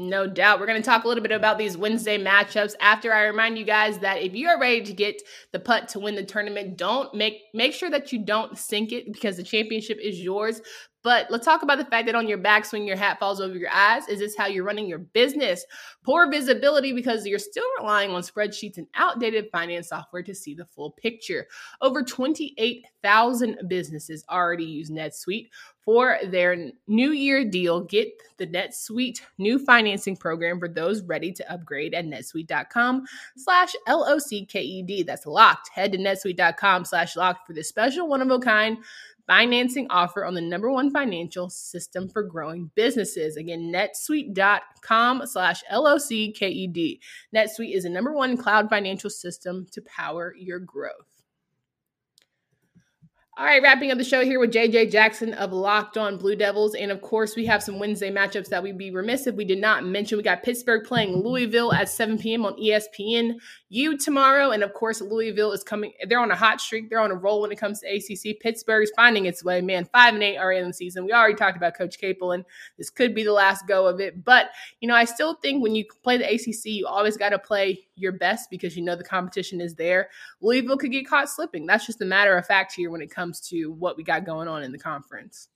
No 0.00 0.28
doubt. 0.28 0.60
We're 0.60 0.66
going 0.66 0.80
to 0.80 0.88
talk 0.88 1.02
a 1.02 1.08
little 1.08 1.24
bit 1.24 1.32
about 1.32 1.58
these 1.58 1.76
Wednesday 1.76 2.22
matchups 2.22 2.74
after 2.80 3.12
I 3.12 3.24
remind 3.24 3.58
you 3.58 3.64
guys 3.64 3.98
that 3.98 4.22
if 4.22 4.32
you 4.32 4.46
are 4.46 4.60
ready 4.60 4.80
to 4.82 4.92
get 4.92 5.20
the 5.50 5.58
putt 5.58 5.88
to 5.88 5.98
win 5.98 6.14
the 6.14 6.24
tournament, 6.24 6.76
don't 6.76 7.12
make 7.14 7.42
make 7.52 7.74
sure 7.74 7.90
that 7.90 8.12
you 8.12 8.24
don't 8.24 8.56
sink 8.56 8.92
it 8.92 9.12
because 9.12 9.38
the 9.38 9.42
championship 9.42 9.98
is 10.00 10.20
yours. 10.20 10.62
But 11.02 11.30
let's 11.30 11.44
talk 11.44 11.62
about 11.62 11.78
the 11.78 11.84
fact 11.84 12.06
that 12.06 12.14
on 12.14 12.28
your 12.28 12.38
backswing, 12.38 12.86
your 12.86 12.96
hat 12.96 13.18
falls 13.18 13.40
over 13.40 13.56
your 13.56 13.70
eyes. 13.70 14.06
Is 14.08 14.18
this 14.20 14.36
how 14.36 14.46
you're 14.46 14.64
running 14.64 14.88
your 14.88 14.98
business? 14.98 15.64
Poor 16.04 16.30
visibility 16.30 16.92
because 16.92 17.26
you're 17.26 17.38
still 17.38 17.66
relying 17.80 18.10
on 18.10 18.22
spreadsheets 18.22 18.78
and 18.78 18.86
outdated 18.94 19.48
finance 19.50 19.88
software 19.88 20.22
to 20.22 20.34
see 20.34 20.54
the 20.54 20.66
full 20.66 20.92
picture. 20.92 21.46
Over 21.80 22.02
28,000 22.02 23.58
businesses 23.68 24.24
already 24.30 24.64
use 24.64 24.90
NetSuite 24.90 25.48
for 25.88 26.18
their 26.22 26.70
new 26.86 27.12
year 27.12 27.46
deal. 27.46 27.80
Get 27.80 28.12
the 28.36 28.46
NetSuite 28.46 29.22
new 29.38 29.58
financing 29.58 30.18
program 30.18 30.58
for 30.58 30.68
those 30.68 31.00
ready 31.00 31.32
to 31.32 31.50
upgrade 31.50 31.94
at 31.94 32.04
netsuite.com 32.04 33.06
slash 33.38 33.74
L-O-C-K-E-D. 33.86 35.04
That's 35.04 35.24
locked. 35.24 35.70
Head 35.70 35.92
to 35.92 35.98
netsuite.com 35.98 36.84
slash 36.84 37.16
locked 37.16 37.46
for 37.46 37.54
this 37.54 37.70
special 37.70 38.06
one 38.06 38.20
of 38.20 38.30
a 38.30 38.38
kind 38.38 38.76
financing 39.26 39.86
offer 39.88 40.26
on 40.26 40.34
the 40.34 40.42
number 40.42 40.70
one 40.70 40.90
financial 40.90 41.48
system 41.48 42.06
for 42.06 42.22
growing 42.22 42.70
businesses. 42.74 43.38
Again, 43.38 43.72
netsuite.com 43.74 45.22
slash 45.24 45.62
L-O-C-K-E-D. 45.70 47.00
NetSuite 47.34 47.74
is 47.74 47.84
the 47.84 47.88
number 47.88 48.12
one 48.12 48.36
cloud 48.36 48.68
financial 48.68 49.08
system 49.08 49.66
to 49.72 49.80
power 49.80 50.34
your 50.36 50.58
growth. 50.58 51.18
All 53.38 53.44
right, 53.44 53.62
wrapping 53.62 53.92
up 53.92 53.98
the 53.98 54.02
show 54.02 54.24
here 54.24 54.40
with 54.40 54.52
JJ 54.52 54.90
Jackson 54.90 55.32
of 55.34 55.52
Locked 55.52 55.96
On 55.96 56.18
Blue 56.18 56.34
Devils. 56.34 56.74
And 56.74 56.90
of 56.90 57.00
course, 57.00 57.36
we 57.36 57.46
have 57.46 57.62
some 57.62 57.78
Wednesday 57.78 58.10
matchups 58.10 58.48
that 58.48 58.64
we'd 58.64 58.76
be 58.76 58.90
remiss 58.90 59.28
if 59.28 59.36
we 59.36 59.44
did 59.44 59.60
not 59.60 59.84
mention. 59.84 60.18
We 60.18 60.24
got 60.24 60.42
Pittsburgh 60.42 60.84
playing 60.84 61.22
Louisville 61.22 61.72
at 61.72 61.88
7 61.88 62.18
p.m. 62.18 62.44
on 62.44 62.54
ESPN 62.54 63.36
U 63.68 63.96
tomorrow. 63.96 64.50
And 64.50 64.64
of 64.64 64.74
course, 64.74 65.00
Louisville 65.00 65.52
is 65.52 65.62
coming, 65.62 65.92
they're 66.08 66.18
on 66.18 66.32
a 66.32 66.34
hot 66.34 66.60
streak. 66.60 66.90
They're 66.90 66.98
on 66.98 67.12
a 67.12 67.14
roll 67.14 67.42
when 67.42 67.52
it 67.52 67.60
comes 67.60 67.78
to 67.80 67.86
ACC. 67.86 68.40
Pittsburgh's 68.40 68.90
finding 68.96 69.26
its 69.26 69.44
way, 69.44 69.60
man. 69.60 69.84
5 69.84 70.14
and 70.14 70.22
8 70.24 70.36
are 70.36 70.50
in 70.50 70.66
the 70.66 70.74
season. 70.74 71.04
We 71.04 71.12
already 71.12 71.36
talked 71.36 71.56
about 71.56 71.76
Coach 71.76 71.96
Capel, 71.96 72.32
and 72.32 72.44
this 72.76 72.90
could 72.90 73.14
be 73.14 73.22
the 73.22 73.32
last 73.32 73.68
go 73.68 73.86
of 73.86 74.00
it. 74.00 74.24
But, 74.24 74.50
you 74.80 74.88
know, 74.88 74.96
I 74.96 75.04
still 75.04 75.34
think 75.34 75.62
when 75.62 75.76
you 75.76 75.84
play 76.02 76.16
the 76.16 76.28
ACC, 76.28 76.64
you 76.64 76.88
always 76.88 77.16
got 77.16 77.28
to 77.28 77.38
play 77.38 77.86
your 77.94 78.12
best 78.12 78.50
because 78.50 78.76
you 78.76 78.82
know 78.82 78.96
the 78.96 79.04
competition 79.04 79.60
is 79.60 79.76
there. 79.76 80.08
Louisville 80.40 80.76
could 80.76 80.90
get 80.90 81.06
caught 81.06 81.28
slipping. 81.28 81.66
That's 81.66 81.86
just 81.86 82.00
a 82.00 82.04
matter 82.04 82.36
of 82.36 82.44
fact 82.44 82.72
here 82.72 82.90
when 82.90 83.00
it 83.00 83.10
comes 83.10 83.27
to 83.32 83.72
what 83.72 83.96
we 83.96 84.02
got 84.02 84.24
going 84.24 84.48
on 84.48 84.62
in 84.62 84.72
the 84.72 84.78
conference. 84.78 85.48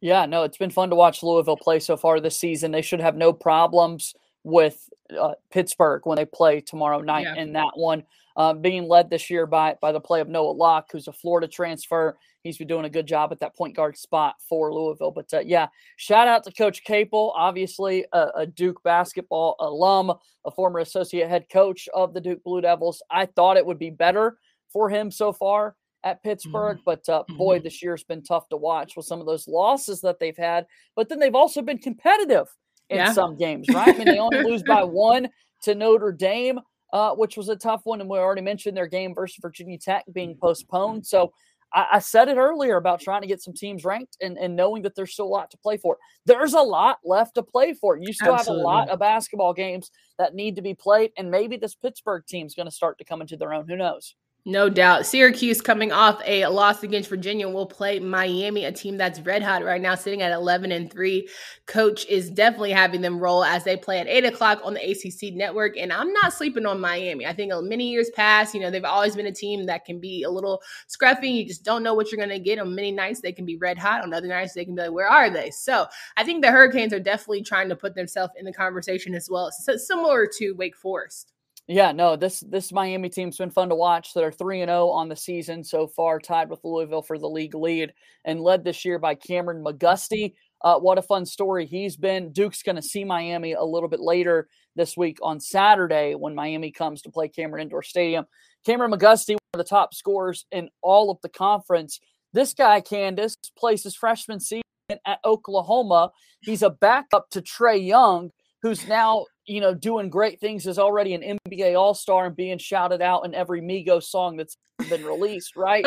Yeah, 0.00 0.26
no, 0.26 0.42
it's 0.42 0.58
been 0.58 0.70
fun 0.70 0.90
to 0.90 0.96
watch 0.96 1.22
Louisville 1.22 1.56
play 1.56 1.80
so 1.80 1.96
far 1.96 2.20
this 2.20 2.36
season. 2.36 2.70
They 2.70 2.82
should 2.82 3.00
have 3.00 3.16
no 3.16 3.32
problems 3.32 4.14
with 4.42 4.88
uh, 5.18 5.32
Pittsburgh 5.50 6.02
when 6.04 6.16
they 6.16 6.26
play 6.26 6.60
tomorrow 6.60 7.00
night 7.00 7.24
yeah. 7.24 7.42
in 7.42 7.54
that 7.54 7.72
one. 7.74 8.04
Uh, 8.36 8.52
being 8.52 8.88
led 8.88 9.08
this 9.08 9.30
year 9.30 9.46
by 9.46 9.76
by 9.80 9.92
the 9.92 10.00
play 10.00 10.20
of 10.20 10.28
Noah 10.28 10.50
Locke, 10.50 10.88
who's 10.90 11.08
a 11.08 11.12
Florida 11.12 11.46
transfer. 11.46 12.18
He's 12.42 12.58
been 12.58 12.68
doing 12.68 12.84
a 12.84 12.90
good 12.90 13.06
job 13.06 13.32
at 13.32 13.40
that 13.40 13.56
point 13.56 13.74
guard 13.74 13.96
spot 13.96 14.34
for 14.46 14.74
Louisville. 14.74 15.12
But 15.12 15.32
uh, 15.32 15.40
yeah, 15.40 15.68
shout 15.96 16.28
out 16.28 16.44
to 16.44 16.52
Coach 16.52 16.84
Capel, 16.84 17.32
obviously 17.34 18.04
a, 18.12 18.26
a, 18.36 18.46
Duke 18.46 18.82
basketball 18.82 19.56
alum, 19.60 20.12
a 20.44 20.50
former 20.50 20.80
associate 20.80 21.28
head 21.28 21.46
coach 21.48 21.88
of 21.94 22.12
the 22.12 22.20
Duke 22.20 22.44
Blue 22.44 22.60
Devils. 22.60 23.02
I 23.10 23.24
thought 23.24 23.56
it 23.56 23.64
would 23.64 23.78
be 23.78 23.88
better 23.88 24.36
for 24.70 24.90
him 24.90 25.10
so 25.10 25.32
far 25.32 25.76
at 26.04 26.22
Pittsburgh, 26.22 26.76
mm-hmm. 26.76 26.84
but 26.84 27.08
uh, 27.08 27.24
boy, 27.36 27.56
mm-hmm. 27.56 27.64
this 27.64 27.82
year's 27.82 28.04
been 28.04 28.22
tough 28.22 28.48
to 28.50 28.56
watch 28.56 28.96
with 28.96 29.06
some 29.06 29.20
of 29.20 29.26
those 29.26 29.48
losses 29.48 30.00
that 30.02 30.20
they've 30.20 30.36
had. 30.36 30.66
But 30.94 31.08
then 31.08 31.18
they've 31.18 31.34
also 31.34 31.62
been 31.62 31.78
competitive 31.78 32.46
in 32.90 32.98
yeah. 32.98 33.12
some 33.12 33.36
games, 33.36 33.66
right? 33.72 33.88
I 33.88 33.98
mean, 33.98 34.06
they 34.06 34.18
only 34.18 34.42
lose 34.42 34.62
by 34.62 34.84
one 34.84 35.28
to 35.62 35.74
Notre 35.74 36.12
Dame, 36.12 36.60
uh, 36.92 37.14
which 37.14 37.36
was 37.36 37.48
a 37.48 37.56
tough 37.56 37.80
one. 37.84 38.00
And 38.00 38.08
we 38.08 38.18
already 38.18 38.42
mentioned 38.42 38.76
their 38.76 38.86
game 38.86 39.14
versus 39.14 39.38
Virginia 39.40 39.78
Tech 39.78 40.04
being 40.12 40.36
postponed. 40.36 41.06
So 41.06 41.32
I, 41.72 41.86
I 41.92 41.98
said 42.00 42.28
it 42.28 42.36
earlier 42.36 42.76
about 42.76 43.00
trying 43.00 43.22
to 43.22 43.26
get 43.26 43.42
some 43.42 43.54
teams 43.54 43.82
ranked 43.82 44.18
and, 44.20 44.36
and, 44.36 44.54
knowing 44.54 44.82
that 44.82 44.94
there's 44.94 45.14
still 45.14 45.26
a 45.26 45.26
lot 45.26 45.50
to 45.52 45.56
play 45.56 45.78
for. 45.78 45.96
There's 46.26 46.52
a 46.52 46.60
lot 46.60 46.98
left 47.02 47.36
to 47.36 47.42
play 47.42 47.72
for. 47.72 47.96
You 47.96 48.12
still 48.12 48.34
Absolutely. 48.34 48.60
have 48.60 48.64
a 48.64 48.68
lot 48.68 48.88
of 48.90 48.98
basketball 48.98 49.54
games 49.54 49.90
that 50.18 50.34
need 50.34 50.56
to 50.56 50.62
be 50.62 50.74
played. 50.74 51.12
And 51.16 51.30
maybe 51.30 51.56
this 51.56 51.74
Pittsburgh 51.74 52.24
team's 52.28 52.54
going 52.54 52.68
to 52.68 52.74
start 52.74 52.98
to 52.98 53.04
come 53.04 53.22
into 53.22 53.38
their 53.38 53.54
own. 53.54 53.66
Who 53.66 53.76
knows? 53.76 54.14
No 54.46 54.68
doubt. 54.68 55.06
Syracuse 55.06 55.62
coming 55.62 55.90
off 55.90 56.20
a 56.26 56.44
loss 56.48 56.82
against 56.82 57.08
Virginia 57.08 57.48
will 57.48 57.64
play 57.64 57.98
Miami, 57.98 58.66
a 58.66 58.72
team 58.72 58.98
that's 58.98 59.18
red 59.20 59.42
hot 59.42 59.64
right 59.64 59.80
now, 59.80 59.94
sitting 59.94 60.20
at 60.20 60.32
11 60.32 60.70
and 60.70 60.92
3. 60.92 61.26
Coach 61.64 62.04
is 62.10 62.28
definitely 62.28 62.72
having 62.72 63.00
them 63.00 63.18
roll 63.18 63.42
as 63.42 63.64
they 63.64 63.74
play 63.74 64.00
at 64.00 64.06
8 64.06 64.26
o'clock 64.26 64.60
on 64.62 64.74
the 64.74 64.82
ACC 64.82 65.34
network. 65.34 65.78
And 65.78 65.90
I'm 65.90 66.12
not 66.12 66.34
sleeping 66.34 66.66
on 66.66 66.78
Miami. 66.78 67.24
I 67.24 67.32
think 67.32 67.54
many 67.62 67.88
years 67.88 68.10
past, 68.10 68.52
you 68.52 68.60
know, 68.60 68.70
they've 68.70 68.84
always 68.84 69.16
been 69.16 69.24
a 69.24 69.32
team 69.32 69.64
that 69.64 69.86
can 69.86 69.98
be 69.98 70.24
a 70.24 70.30
little 70.30 70.60
scruffy. 70.90 71.36
You 71.36 71.46
just 71.46 71.64
don't 71.64 71.82
know 71.82 71.94
what 71.94 72.12
you're 72.12 72.18
going 72.18 72.28
to 72.28 72.38
get. 72.38 72.58
On 72.58 72.74
many 72.74 72.92
nights, 72.92 73.22
they 73.22 73.32
can 73.32 73.46
be 73.46 73.56
red 73.56 73.78
hot. 73.78 74.02
On 74.02 74.12
other 74.12 74.28
nights, 74.28 74.52
they 74.52 74.66
can 74.66 74.74
be 74.74 74.82
like, 74.82 74.92
where 74.92 75.08
are 75.08 75.30
they? 75.30 75.50
So 75.52 75.86
I 76.18 76.24
think 76.24 76.44
the 76.44 76.50
Hurricanes 76.50 76.92
are 76.92 77.00
definitely 77.00 77.44
trying 77.44 77.70
to 77.70 77.76
put 77.76 77.94
themselves 77.94 78.34
in 78.38 78.44
the 78.44 78.52
conversation 78.52 79.14
as 79.14 79.30
well, 79.30 79.50
so 79.50 79.78
similar 79.78 80.28
to 80.36 80.52
Wake 80.52 80.76
Forest. 80.76 81.33
Yeah, 81.66 81.92
no, 81.92 82.14
this 82.14 82.40
this 82.40 82.72
Miami 82.72 83.08
team's 83.08 83.38
been 83.38 83.50
fun 83.50 83.70
to 83.70 83.74
watch. 83.74 84.12
They're 84.12 84.30
three 84.30 84.60
and 84.60 84.68
zero 84.68 84.90
on 84.90 85.08
the 85.08 85.16
season 85.16 85.64
so 85.64 85.86
far, 85.86 86.20
tied 86.20 86.50
with 86.50 86.60
Louisville 86.62 87.02
for 87.02 87.18
the 87.18 87.28
league 87.28 87.54
lead, 87.54 87.94
and 88.26 88.40
led 88.40 88.64
this 88.64 88.84
year 88.84 88.98
by 88.98 89.14
Kameron 89.14 89.62
McGusty. 89.64 90.34
Uh, 90.60 90.78
what 90.78 90.98
a 90.98 91.02
fun 91.02 91.24
story 91.24 91.64
he's 91.64 91.96
been. 91.96 92.32
Duke's 92.32 92.62
going 92.62 92.76
to 92.76 92.82
see 92.82 93.04
Miami 93.04 93.54
a 93.54 93.62
little 93.64 93.88
bit 93.88 94.00
later 94.00 94.48
this 94.76 94.96
week 94.96 95.18
on 95.22 95.40
Saturday 95.40 96.14
when 96.14 96.34
Miami 96.34 96.70
comes 96.70 97.00
to 97.02 97.10
play 97.10 97.28
Cameron 97.28 97.62
Indoor 97.62 97.82
Stadium. 97.82 98.26
Kameron 98.66 98.92
McGusty, 98.92 99.32
one 99.32 99.38
of 99.54 99.58
the 99.58 99.64
top 99.64 99.94
scorers 99.94 100.44
in 100.52 100.68
all 100.82 101.10
of 101.10 101.18
the 101.22 101.28
conference. 101.30 101.98
This 102.34 102.52
guy, 102.52 102.80
Candace, 102.80 103.36
plays 103.56 103.84
his 103.84 103.94
freshman 103.94 104.40
season 104.40 104.62
at 105.06 105.20
Oklahoma. 105.24 106.10
He's 106.40 106.62
a 106.62 106.70
backup 106.70 107.30
to 107.30 107.40
Trae 107.40 107.86
Young, 107.86 108.30
who's 108.64 108.88
now 108.88 109.26
you 109.46 109.60
know, 109.60 109.74
doing 109.74 110.08
great 110.08 110.40
things 110.40 110.66
is 110.66 110.78
already 110.78 111.14
an 111.14 111.38
NBA 111.46 111.78
All 111.78 111.94
Star 111.94 112.26
and 112.26 112.36
being 112.36 112.58
shouted 112.58 113.02
out 113.02 113.24
in 113.24 113.34
every 113.34 113.60
Migos 113.60 114.04
song 114.04 114.36
that's 114.36 114.56
been 114.88 115.04
released, 115.04 115.56
right? 115.56 115.84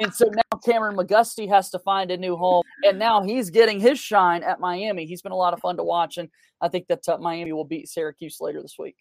and 0.00 0.12
so 0.12 0.26
now 0.26 0.58
Kameron 0.66 0.96
McGusty 0.96 1.48
has 1.48 1.70
to 1.70 1.78
find 1.80 2.10
a 2.10 2.16
new 2.16 2.36
home, 2.36 2.62
and 2.84 2.98
now 2.98 3.22
he's 3.22 3.50
getting 3.50 3.78
his 3.78 3.98
shine 3.98 4.42
at 4.42 4.58
Miami. 4.58 5.04
He's 5.06 5.22
been 5.22 5.32
a 5.32 5.36
lot 5.36 5.52
of 5.52 5.60
fun 5.60 5.76
to 5.76 5.84
watch, 5.84 6.16
and 6.16 6.30
I 6.60 6.68
think 6.68 6.86
that 6.88 7.06
uh, 7.08 7.18
Miami 7.18 7.52
will 7.52 7.64
beat 7.64 7.88
Syracuse 7.88 8.38
later 8.40 8.62
this 8.62 8.76
week. 8.78 8.96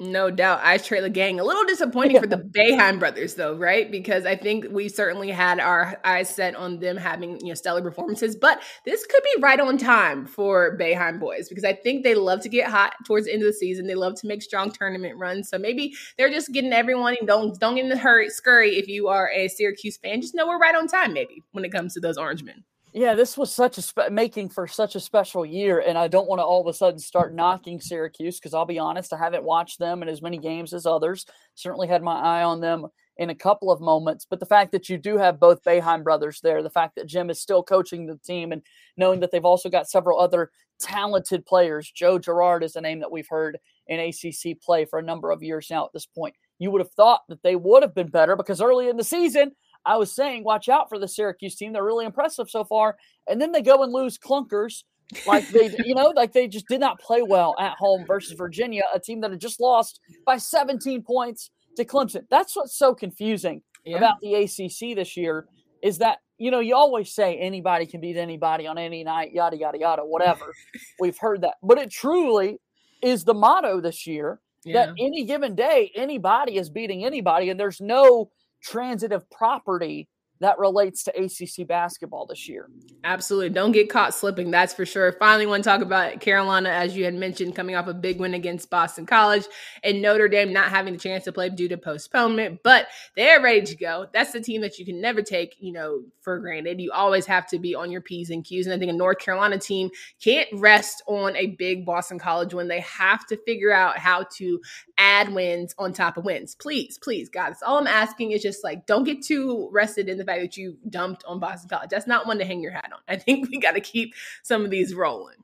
No 0.00 0.28
doubt. 0.28 0.60
I 0.64 0.76
the 0.78 1.08
gang. 1.08 1.38
A 1.38 1.44
little 1.44 1.64
disappointing 1.64 2.20
for 2.20 2.26
the 2.26 2.36
Boeheim 2.56 2.98
brothers, 2.98 3.36
though, 3.36 3.54
right? 3.54 3.88
Because 3.88 4.26
I 4.26 4.34
think 4.34 4.66
we 4.70 4.88
certainly 4.88 5.30
had 5.30 5.60
our 5.60 6.00
eyes 6.04 6.28
set 6.28 6.56
on 6.56 6.80
them 6.80 6.96
having 6.96 7.38
you 7.40 7.48
know 7.48 7.54
stellar 7.54 7.80
performances, 7.80 8.34
but 8.34 8.60
this 8.84 9.06
could 9.06 9.22
be 9.22 9.40
right 9.40 9.60
on 9.60 9.78
time 9.78 10.26
for 10.26 10.76
Boeheim 10.76 11.20
boys 11.20 11.48
because 11.48 11.64
I 11.64 11.74
think 11.74 12.02
they 12.02 12.16
love 12.16 12.40
to 12.40 12.48
get 12.48 12.68
hot 12.68 12.94
towards 13.06 13.26
the 13.26 13.32
end 13.32 13.42
of 13.42 13.46
the 13.46 13.52
season. 13.52 13.86
They 13.86 13.94
love 13.94 14.14
to 14.20 14.26
make 14.26 14.42
strong 14.42 14.72
tournament 14.72 15.16
runs. 15.16 15.48
So 15.48 15.58
maybe 15.58 15.94
they're 16.18 16.30
just 16.30 16.52
getting 16.52 16.72
everyone 16.72 17.16
and 17.18 17.28
don't 17.28 17.58
don't 17.60 17.76
get 17.76 17.84
in 17.84 17.90
the 17.90 17.96
hurry 17.96 18.30
scurry 18.30 18.76
if 18.76 18.88
you 18.88 19.06
are 19.06 19.30
a 19.30 19.46
Syracuse 19.46 19.96
fan. 19.96 20.20
Just 20.20 20.34
know 20.34 20.48
we're 20.48 20.58
right 20.58 20.74
on 20.74 20.88
time, 20.88 21.12
maybe, 21.12 21.44
when 21.52 21.64
it 21.64 21.70
comes 21.70 21.94
to 21.94 22.00
those 22.00 22.18
orange 22.18 22.42
men. 22.42 22.64
Yeah, 22.96 23.16
this 23.16 23.36
was 23.36 23.52
such 23.52 23.76
a 23.76 23.82
spe- 23.82 24.12
making 24.12 24.50
for 24.50 24.68
such 24.68 24.94
a 24.94 25.00
special 25.00 25.44
year, 25.44 25.80
and 25.80 25.98
I 25.98 26.06
don't 26.06 26.28
want 26.28 26.38
to 26.38 26.44
all 26.44 26.60
of 26.60 26.68
a 26.68 26.72
sudden 26.72 27.00
start 27.00 27.34
knocking 27.34 27.80
Syracuse 27.80 28.38
because 28.38 28.54
I'll 28.54 28.64
be 28.66 28.78
honest, 28.78 29.12
I 29.12 29.18
haven't 29.18 29.42
watched 29.42 29.80
them 29.80 30.00
in 30.00 30.08
as 30.08 30.22
many 30.22 30.38
games 30.38 30.72
as 30.72 30.86
others. 30.86 31.26
Certainly 31.56 31.88
had 31.88 32.04
my 32.04 32.14
eye 32.14 32.44
on 32.44 32.60
them 32.60 32.86
in 33.16 33.30
a 33.30 33.34
couple 33.34 33.72
of 33.72 33.80
moments, 33.80 34.28
but 34.30 34.38
the 34.38 34.46
fact 34.46 34.70
that 34.70 34.88
you 34.88 34.96
do 34.96 35.18
have 35.18 35.40
both 35.40 35.64
Boeheim 35.64 36.04
brothers 36.04 36.38
there, 36.40 36.62
the 36.62 36.70
fact 36.70 36.94
that 36.94 37.08
Jim 37.08 37.30
is 37.30 37.40
still 37.40 37.64
coaching 37.64 38.06
the 38.06 38.16
team, 38.18 38.52
and 38.52 38.62
knowing 38.96 39.18
that 39.20 39.32
they've 39.32 39.44
also 39.44 39.68
got 39.68 39.90
several 39.90 40.20
other 40.20 40.52
talented 40.78 41.44
players. 41.46 41.90
Joe 41.90 42.20
Girard 42.20 42.62
is 42.62 42.76
a 42.76 42.80
name 42.80 43.00
that 43.00 43.10
we've 43.10 43.28
heard 43.28 43.58
in 43.88 43.98
ACC 43.98 44.60
play 44.60 44.84
for 44.84 45.00
a 45.00 45.04
number 45.04 45.32
of 45.32 45.42
years 45.42 45.66
now. 45.68 45.84
At 45.86 45.92
this 45.94 46.06
point, 46.06 46.36
you 46.60 46.70
would 46.70 46.80
have 46.80 46.92
thought 46.92 47.22
that 47.28 47.42
they 47.42 47.56
would 47.56 47.82
have 47.82 47.94
been 47.94 48.08
better 48.08 48.36
because 48.36 48.60
early 48.60 48.88
in 48.88 48.96
the 48.96 49.02
season 49.04 49.50
I 49.86 49.96
was 49.96 50.12
saying, 50.12 50.44
watch 50.44 50.68
out 50.68 50.88
for 50.88 50.98
the 50.98 51.08
Syracuse 51.08 51.56
team. 51.56 51.72
They're 51.72 51.84
really 51.84 52.06
impressive 52.06 52.48
so 52.48 52.64
far. 52.64 52.96
And 53.28 53.40
then 53.40 53.52
they 53.52 53.62
go 53.62 53.82
and 53.82 53.92
lose 53.92 54.18
clunkers 54.18 54.84
like 55.26 55.48
they, 55.48 55.74
you 55.84 55.94
know, 55.94 56.12
like 56.16 56.32
they 56.32 56.48
just 56.48 56.68
did 56.68 56.80
not 56.80 57.00
play 57.00 57.22
well 57.22 57.54
at 57.58 57.76
home 57.76 58.04
versus 58.06 58.32
Virginia, 58.32 58.82
a 58.94 59.00
team 59.00 59.20
that 59.20 59.30
had 59.30 59.40
just 59.40 59.60
lost 59.60 60.00
by 60.26 60.36
17 60.36 61.02
points 61.02 61.50
to 61.76 61.84
Clemson. 61.84 62.24
That's 62.30 62.56
what's 62.56 62.76
so 62.76 62.94
confusing 62.94 63.62
yeah. 63.84 63.98
about 63.98 64.16
the 64.22 64.34
ACC 64.34 64.96
this 64.96 65.16
year 65.16 65.46
is 65.82 65.98
that, 65.98 66.18
you 66.38 66.50
know, 66.50 66.60
you 66.60 66.74
always 66.74 67.12
say 67.12 67.36
anybody 67.36 67.86
can 67.86 68.00
beat 68.00 68.16
anybody 68.16 68.66
on 68.66 68.78
any 68.78 69.04
night, 69.04 69.32
yada, 69.32 69.56
yada, 69.56 69.78
yada, 69.78 70.02
whatever. 70.02 70.52
We've 71.00 71.18
heard 71.18 71.42
that. 71.42 71.54
But 71.62 71.78
it 71.78 71.90
truly 71.90 72.58
is 73.02 73.24
the 73.24 73.34
motto 73.34 73.80
this 73.80 74.06
year 74.06 74.40
yeah. 74.64 74.86
that 74.86 74.94
any 74.98 75.24
given 75.24 75.54
day, 75.54 75.92
anybody 75.94 76.56
is 76.56 76.70
beating 76.70 77.04
anybody. 77.04 77.50
And 77.50 77.60
there's 77.60 77.80
no, 77.80 78.30
transitive 78.64 79.28
property 79.30 80.08
that 80.40 80.58
relates 80.58 81.04
to 81.04 81.12
ACC 81.16 81.66
basketball 81.66 82.26
this 82.26 82.48
year. 82.48 82.68
Absolutely. 83.04 83.50
Don't 83.50 83.72
get 83.72 83.88
caught 83.88 84.14
slipping. 84.14 84.50
That's 84.50 84.74
for 84.74 84.84
sure. 84.84 85.12
Finally, 85.12 85.46
want 85.46 85.62
to 85.62 85.70
talk 85.70 85.80
about 85.80 86.20
Carolina, 86.20 86.70
as 86.70 86.96
you 86.96 87.04
had 87.04 87.14
mentioned, 87.14 87.54
coming 87.54 87.76
off 87.76 87.86
a 87.86 87.94
big 87.94 88.18
win 88.18 88.34
against 88.34 88.70
Boston 88.70 89.06
College 89.06 89.44
and 89.82 90.02
Notre 90.02 90.28
Dame 90.28 90.52
not 90.52 90.70
having 90.70 90.94
the 90.94 90.98
chance 90.98 91.24
to 91.24 91.32
play 91.32 91.48
due 91.50 91.68
to 91.68 91.76
postponement, 91.76 92.60
but 92.62 92.88
they're 93.16 93.40
ready 93.40 93.62
to 93.62 93.76
go. 93.76 94.06
That's 94.12 94.32
the 94.32 94.40
team 94.40 94.60
that 94.62 94.78
you 94.78 94.84
can 94.84 95.00
never 95.00 95.22
take, 95.22 95.56
you 95.60 95.72
know, 95.72 96.02
for 96.20 96.38
granted. 96.38 96.80
You 96.80 96.92
always 96.92 97.26
have 97.26 97.46
to 97.48 97.58
be 97.58 97.74
on 97.74 97.90
your 97.90 98.00
P's 98.00 98.30
and 98.30 98.44
Q's. 98.44 98.66
And 98.66 98.74
I 98.74 98.78
think 98.78 98.90
a 98.90 98.94
North 98.94 99.18
Carolina 99.18 99.58
team 99.58 99.90
can't 100.20 100.48
rest 100.54 101.02
on 101.06 101.36
a 101.36 101.48
big 101.58 101.86
Boston 101.86 102.18
College 102.18 102.54
when 102.54 102.68
they 102.68 102.80
have 102.80 103.26
to 103.26 103.36
figure 103.44 103.72
out 103.72 103.98
how 103.98 104.24
to 104.36 104.60
add 104.98 105.32
wins 105.32 105.74
on 105.78 105.92
top 105.92 106.16
of 106.16 106.24
wins. 106.24 106.54
Please, 106.54 106.98
please, 106.98 107.28
God, 107.28 107.54
all 107.64 107.78
I'm 107.78 107.86
asking 107.86 108.32
is 108.32 108.42
just 108.42 108.64
like, 108.64 108.86
don't 108.86 109.04
get 109.04 109.22
too 109.22 109.68
rested 109.72 110.08
in 110.08 110.18
the 110.18 110.23
fact 110.24 110.34
fact 110.40 110.54
that 110.54 110.60
you 110.60 110.76
dumped 110.88 111.24
on 111.26 111.38
Boston 111.38 111.68
College. 111.68 111.90
That's 111.90 112.06
not 112.06 112.26
one 112.26 112.38
to 112.38 112.44
hang 112.44 112.60
your 112.60 112.72
hat 112.72 112.90
on. 112.92 113.00
I 113.08 113.16
think 113.16 113.50
we 113.50 113.58
got 113.58 113.72
to 113.72 113.80
keep 113.80 114.14
some 114.42 114.64
of 114.64 114.70
these 114.70 114.94
rolling. 114.94 115.36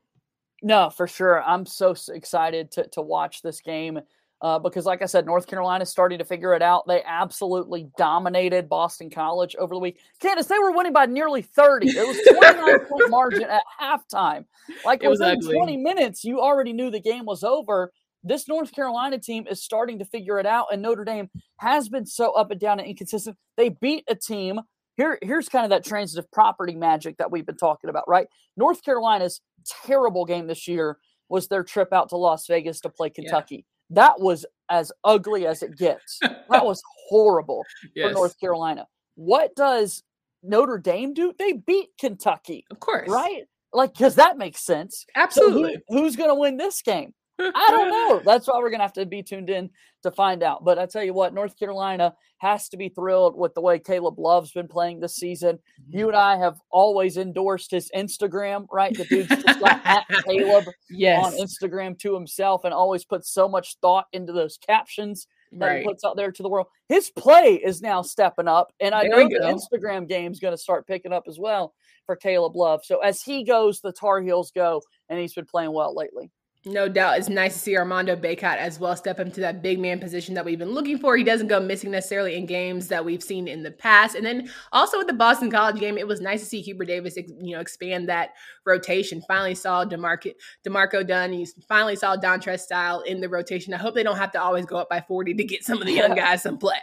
No, 0.63 0.89
for 0.89 1.07
sure. 1.07 1.41
I'm 1.43 1.65
so 1.65 1.95
excited 2.09 2.71
to, 2.71 2.87
to 2.89 3.01
watch 3.01 3.41
this 3.41 3.61
game 3.61 3.99
uh, 4.41 4.59
because, 4.59 4.85
like 4.85 5.01
I 5.01 5.05
said, 5.05 5.25
North 5.25 5.47
Carolina 5.47 5.83
is 5.83 5.89
starting 5.89 6.19
to 6.19 6.25
figure 6.25 6.53
it 6.53 6.61
out. 6.61 6.87
They 6.87 7.01
absolutely 7.03 7.89
dominated 7.97 8.69
Boston 8.69 9.09
College 9.09 9.55
over 9.55 9.73
the 9.73 9.79
week. 9.79 9.99
Candace, 10.19 10.47
they 10.47 10.59
were 10.59 10.71
winning 10.71 10.93
by 10.93 11.05
nearly 11.07 11.41
30. 11.41 11.87
It 11.89 12.07
was 12.07 12.19
29 12.37 12.85
point 12.89 13.09
margin 13.09 13.43
at 13.43 13.63
halftime. 13.79 14.45
Like 14.85 15.03
it 15.03 15.09
was 15.09 15.19
within 15.19 15.37
ugly. 15.37 15.55
20 15.55 15.77
minutes, 15.77 16.23
you 16.23 16.39
already 16.39 16.73
knew 16.73 16.91
the 16.91 16.99
game 16.99 17.25
was 17.25 17.43
over 17.43 17.91
this 18.23 18.47
North 18.47 18.71
Carolina 18.71 19.17
team 19.17 19.47
is 19.49 19.63
starting 19.63 19.99
to 19.99 20.05
figure 20.05 20.39
it 20.39 20.45
out, 20.45 20.67
and 20.71 20.81
Notre 20.81 21.03
Dame 21.03 21.29
has 21.57 21.89
been 21.89 22.05
so 22.05 22.31
up 22.33 22.51
and 22.51 22.59
down 22.59 22.79
and 22.79 22.87
inconsistent. 22.87 23.37
They 23.57 23.69
beat 23.69 24.03
a 24.07 24.15
team 24.15 24.61
here, 24.97 25.17
here's 25.21 25.49
kind 25.49 25.63
of 25.63 25.69
that 25.69 25.85
transitive 25.85 26.29
property 26.31 26.75
magic 26.75 27.17
that 27.17 27.31
we've 27.31 27.45
been 27.45 27.57
talking 27.57 27.89
about, 27.89 28.07
right? 28.07 28.27
North 28.57 28.83
Carolina's 28.83 29.41
terrible 29.85 30.25
game 30.25 30.47
this 30.47 30.67
year 30.67 30.97
was 31.29 31.47
their 31.47 31.63
trip 31.63 31.93
out 31.93 32.09
to 32.09 32.17
Las 32.17 32.45
Vegas 32.47 32.81
to 32.81 32.89
play 32.89 33.09
Kentucky. 33.09 33.65
Yeah. 33.89 33.95
That 33.95 34.19
was 34.19 34.45
as 34.69 34.91
ugly 35.03 35.47
as 35.47 35.63
it 35.63 35.77
gets. 35.77 36.19
that 36.21 36.65
was 36.65 36.81
horrible 37.07 37.63
yes. 37.95 38.09
for 38.09 38.13
North 38.13 38.39
Carolina. 38.39 38.85
What 39.15 39.55
does 39.55 40.03
Notre 40.43 40.77
Dame 40.77 41.13
do? 41.13 41.33
They 41.37 41.53
beat 41.53 41.89
Kentucky. 41.99 42.65
Of 42.71 42.79
course. 42.79 43.09
Right? 43.09 43.43
Like, 43.73 43.93
because 43.93 44.15
that 44.15 44.37
makes 44.37 44.61
sense. 44.61 45.05
Absolutely. 45.15 45.75
So 45.75 45.79
who, 45.87 46.01
who's 46.01 46.15
going 46.15 46.29
to 46.29 46.35
win 46.35 46.57
this 46.57 46.81
game? 46.81 47.13
I 47.55 47.67
don't 47.71 47.89
know. 47.89 48.21
That's 48.23 48.47
why 48.47 48.57
we're 48.57 48.69
going 48.69 48.79
to 48.79 48.85
have 48.85 48.93
to 48.93 49.05
be 49.05 49.23
tuned 49.23 49.49
in 49.49 49.69
to 50.03 50.11
find 50.11 50.43
out. 50.43 50.63
But 50.63 50.79
I 50.79 50.85
tell 50.85 51.03
you 51.03 51.13
what, 51.13 51.33
North 51.33 51.57
Carolina 51.57 52.13
has 52.37 52.69
to 52.69 52.77
be 52.77 52.89
thrilled 52.89 53.37
with 53.37 53.53
the 53.53 53.61
way 53.61 53.79
Caleb 53.79 54.19
Love's 54.19 54.51
been 54.51 54.67
playing 54.67 54.99
this 54.99 55.15
season. 55.15 55.59
You 55.87 56.07
and 56.07 56.17
I 56.17 56.37
have 56.37 56.59
always 56.71 57.17
endorsed 57.17 57.71
his 57.71 57.89
Instagram, 57.95 58.65
right? 58.71 58.95
The 58.95 59.05
dude's 59.05 59.29
just 59.29 59.59
got 59.59 59.81
at 59.85 60.05
Caleb 60.25 60.65
yes. 60.89 61.25
on 61.25 61.33
Instagram 61.33 61.97
to 61.99 62.13
himself 62.13 62.63
and 62.63 62.73
always 62.73 63.05
puts 63.05 63.31
so 63.31 63.47
much 63.47 63.77
thought 63.81 64.07
into 64.13 64.33
those 64.33 64.57
captions 64.57 65.27
that 65.53 65.65
right. 65.65 65.81
he 65.81 65.87
puts 65.87 66.03
out 66.03 66.15
there 66.15 66.31
to 66.31 66.43
the 66.43 66.49
world. 66.49 66.67
His 66.87 67.09
play 67.09 67.55
is 67.55 67.81
now 67.81 68.01
stepping 68.01 68.47
up, 68.47 68.71
and 68.79 68.95
I 68.95 69.03
there 69.03 69.11
know 69.11 69.27
the 69.27 69.59
Instagram 69.75 70.07
game 70.07 70.31
is 70.31 70.39
going 70.39 70.53
to 70.53 70.57
start 70.57 70.87
picking 70.87 71.13
up 71.13 71.25
as 71.27 71.37
well 71.37 71.73
for 72.05 72.15
Caleb 72.15 72.55
Love. 72.55 72.81
So 72.85 72.99
as 72.99 73.21
he 73.21 73.43
goes, 73.43 73.81
the 73.81 73.91
Tar 73.91 74.21
Heels 74.21 74.51
go, 74.51 74.81
and 75.09 75.19
he's 75.19 75.33
been 75.33 75.45
playing 75.45 75.73
well 75.73 75.95
lately. 75.95 76.31
No 76.63 76.87
doubt. 76.87 77.17
It's 77.17 77.27
nice 77.27 77.53
to 77.53 77.59
see 77.59 77.75
Armando 77.75 78.15
Bacot 78.15 78.57
as 78.57 78.79
well 78.79 78.95
step 78.95 79.19
into 79.19 79.41
that 79.41 79.63
big 79.63 79.79
man 79.79 79.99
position 79.99 80.35
that 80.35 80.45
we've 80.45 80.59
been 80.59 80.73
looking 80.73 80.99
for. 80.99 81.17
He 81.17 81.23
doesn't 81.23 81.47
go 81.47 81.59
missing 81.59 81.89
necessarily 81.89 82.35
in 82.35 82.45
games 82.45 82.87
that 82.89 83.03
we've 83.03 83.23
seen 83.23 83.47
in 83.47 83.63
the 83.63 83.71
past. 83.71 84.13
And 84.13 84.23
then 84.23 84.47
also 84.71 84.99
with 84.99 85.07
the 85.07 85.13
Boston 85.13 85.49
College 85.49 85.79
game, 85.79 85.97
it 85.97 86.07
was 86.07 86.21
nice 86.21 86.39
to 86.41 86.45
see 86.45 86.61
Hubert 86.61 86.85
Davis, 86.85 87.17
you 87.17 87.55
know, 87.55 87.59
expand 87.59 88.09
that 88.09 88.33
rotation. 88.63 89.23
Finally 89.27 89.55
saw 89.55 89.85
D'Marco, 89.85 90.29
D'Marco 90.63 91.01
Dunn. 91.01 91.33
You 91.33 91.47
finally 91.67 91.95
saw 91.95 92.15
Dontrez 92.15 92.59
Style 92.59 93.01
in 93.01 93.21
the 93.21 93.29
rotation. 93.29 93.73
I 93.73 93.77
hope 93.77 93.95
they 93.95 94.03
don't 94.03 94.17
have 94.17 94.31
to 94.33 94.41
always 94.41 94.67
go 94.67 94.77
up 94.77 94.89
by 94.89 95.01
40 95.01 95.33
to 95.33 95.43
get 95.43 95.63
some 95.63 95.81
of 95.81 95.87
the 95.87 95.93
young 95.93 96.13
guys 96.15 96.43
some 96.43 96.59
play. 96.59 96.77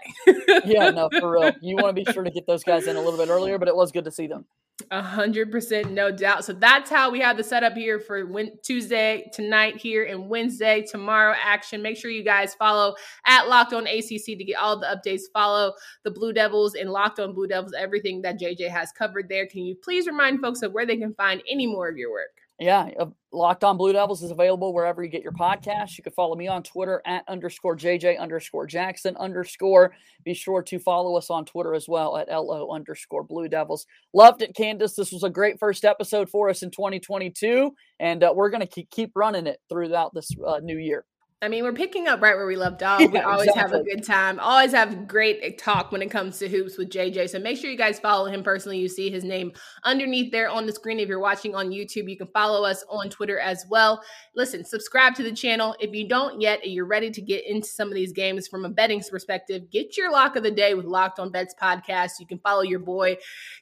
yeah, 0.65 0.91
no, 0.91 1.09
for 1.21 1.31
real. 1.31 1.53
You 1.61 1.77
want 1.77 1.95
to 1.97 2.05
be 2.05 2.11
sure 2.13 2.25
to 2.25 2.31
get 2.33 2.49
those 2.49 2.65
guys 2.65 2.89
in 2.89 2.97
a 2.97 3.01
little 3.01 3.19
bit 3.19 3.29
earlier, 3.29 3.59
but 3.59 3.69
it 3.69 3.77
was 3.77 3.93
good 3.93 4.07
to 4.07 4.11
see 4.11 4.27
them. 4.27 4.45
A 4.91 5.03
hundred 5.03 5.51
percent, 5.51 5.91
no 5.91 6.13
doubt. 6.13 6.45
So 6.45 6.53
that's 6.53 6.89
how 6.89 7.11
we 7.11 7.21
have 7.21 7.37
the 7.37 7.43
setup 7.43 7.75
here 7.75 7.99
for 7.99 8.25
Tuesday 8.63 9.29
tonight 9.33 9.68
here 9.77 10.05
and 10.05 10.29
Wednesday 10.29 10.85
tomorrow 10.89 11.35
action. 11.43 11.83
Make 11.83 11.97
sure 11.97 12.11
you 12.11 12.25
guys 12.25 12.55
follow 12.55 12.95
at 13.27 13.49
Locked 13.49 13.73
On 13.73 13.87
ACC 13.87 14.25
to 14.25 14.45
get 14.45 14.59
all 14.59 14.79
the 14.79 14.87
updates. 14.87 15.23
Follow 15.33 15.75
the 16.05 16.11
Blue 16.11 16.33
Devils 16.33 16.75
and 16.75 16.91
Locked 16.91 17.21
On 17.21 17.33
Blue 17.33 17.47
Devils, 17.47 17.75
everything 17.79 18.23
that 18.23 18.41
JJ 18.41 18.69
has 18.69 18.93
covered 18.93 19.29
there. 19.29 19.47
Can 19.47 19.65
you 19.65 19.77
please 19.77 20.07
remind 20.07 20.41
folks 20.41 20.63
of 20.63 20.73
where 20.73 20.87
they 20.87 20.97
can 20.97 21.15
find 21.15 21.43
any 21.49 21.67
more 21.67 21.89
of 21.89 21.97
your 21.97 22.11
work? 22.11 22.48
Yeah, 22.59 22.91
uh, 22.99 23.07
Locked 23.33 23.63
On 23.63 23.77
Blue 23.77 23.93
Devils 23.93 24.25
is 24.25 24.33
available 24.33 24.75
wherever 24.75 25.05
you 25.05 25.09
get 25.09 25.23
your 25.23 25.33
podcasts. 25.33 25.97
You 25.97 26.03
can 26.03 26.13
follow 26.13 26.35
me 26.35 26.49
on 26.49 26.65
Twitter 26.65 27.01
at 27.07 27.23
underscore 27.29 27.77
JJ 27.77 28.19
underscore 28.19 28.67
Jackson 28.67 29.17
underscore. 29.17 29.95
Be 30.25 30.35
sure 30.35 30.61
to 30.63 30.79
follow 30.81 31.17
us 31.17 31.31
on 31.31 31.45
Twitter 31.45 31.73
as 31.73 31.89
well 31.89 32.17
at 32.17 32.29
LO 32.29 32.71
underscore 32.73 33.23
Blue 33.23 33.49
Devils. 33.49 33.87
Loved 34.13 34.43
it, 34.43 34.57
Candace. 34.57 34.97
This 34.97 35.13
was 35.13 35.23
a 35.23 35.31
great 35.31 35.61
first 35.61 35.85
episode 35.85 36.29
for 36.29 36.49
us 36.49 36.65
in 36.65 36.73
2022, 36.73 37.73
and 38.01 38.25
uh, 38.25 38.33
we're 38.35 38.51
going 38.51 38.67
to 38.67 38.83
keep 38.87 39.13
running 39.15 39.47
it 39.47 39.61
throughout 39.69 40.13
this 40.13 40.33
uh, 40.45 40.59
new 40.59 40.79
year. 40.79 41.05
I 41.41 41.47
mean, 41.47 41.63
we're 41.63 41.73
picking 41.73 42.09
up 42.09 42.21
right 42.21 42.35
where 42.35 42.47
we 42.49 42.57
left 42.57 42.83
off. 42.83 42.99
We 42.99 43.19
always 43.21 43.47
exactly. 43.47 43.61
have 43.61 43.73
a 43.73 43.85
good 43.85 44.05
time. 44.05 44.41
Always 44.41 44.73
have 44.73 45.07
great 45.07 45.57
talk 45.57 45.93
when 45.93 46.03
it 46.03 46.11
comes 46.11 46.37
to 46.39 46.49
hoops 46.49 46.77
with 46.77 46.91
JJ. 46.91 47.31
So 47.31 47.39
make 47.39 47.59
sure 47.59 47.71
you 47.71 47.79
guys 47.79 48.01
follow 48.01 48.27
him 48.27 48.43
personally. 48.43 48.79
You 48.79 48.89
see 48.89 49.09
his 49.09 49.23
name 49.23 49.53
underneath 49.85 50.33
there 50.33 50.49
on 50.49 50.67
the 50.67 50.73
screen. 50.73 50.99
If 50.99 51.09
you're 51.09 51.21
watching 51.21 51.55
on 51.55 51.71
YouTube, 51.71 52.11
you 52.11 52.17
can 52.17 52.27
follow 52.29 52.65
us 52.65 52.85
on 52.91 53.09
Twitter 53.09 53.39
as 53.39 53.65
well. 53.71 54.03
Listen, 54.35 54.65
subscribe 54.65 55.15
to 55.15 55.23
the 55.23 55.33
channel. 55.33 55.77
If 55.79 55.95
you 55.95 56.09
don't 56.09 56.41
yet 56.41 56.61
and 56.65 56.73
you're 56.73 56.87
ready 56.87 57.13
to 57.13 57.23
get 57.23 57.47
into 57.47 57.69
some 57.69 57.87
of 57.87 57.95
these 57.95 58.13
games 58.13 58.49
from 58.49 58.65
a 58.65 58.69
betting 58.69 59.01
perspective, 59.09 59.71
get 59.71 59.97
your 59.97 60.11
lock 60.11 60.35
of 60.35 60.43
the 60.43 60.51
day 60.51 60.75
with 60.75 60.87
Locked 60.87 61.21
On 61.21 61.31
Bets 61.31 61.55
podcast. 61.61 62.19
You 62.19 62.27
can 62.27 62.41
follow 62.41 62.63
your 62.63 62.81
boy 62.81 63.17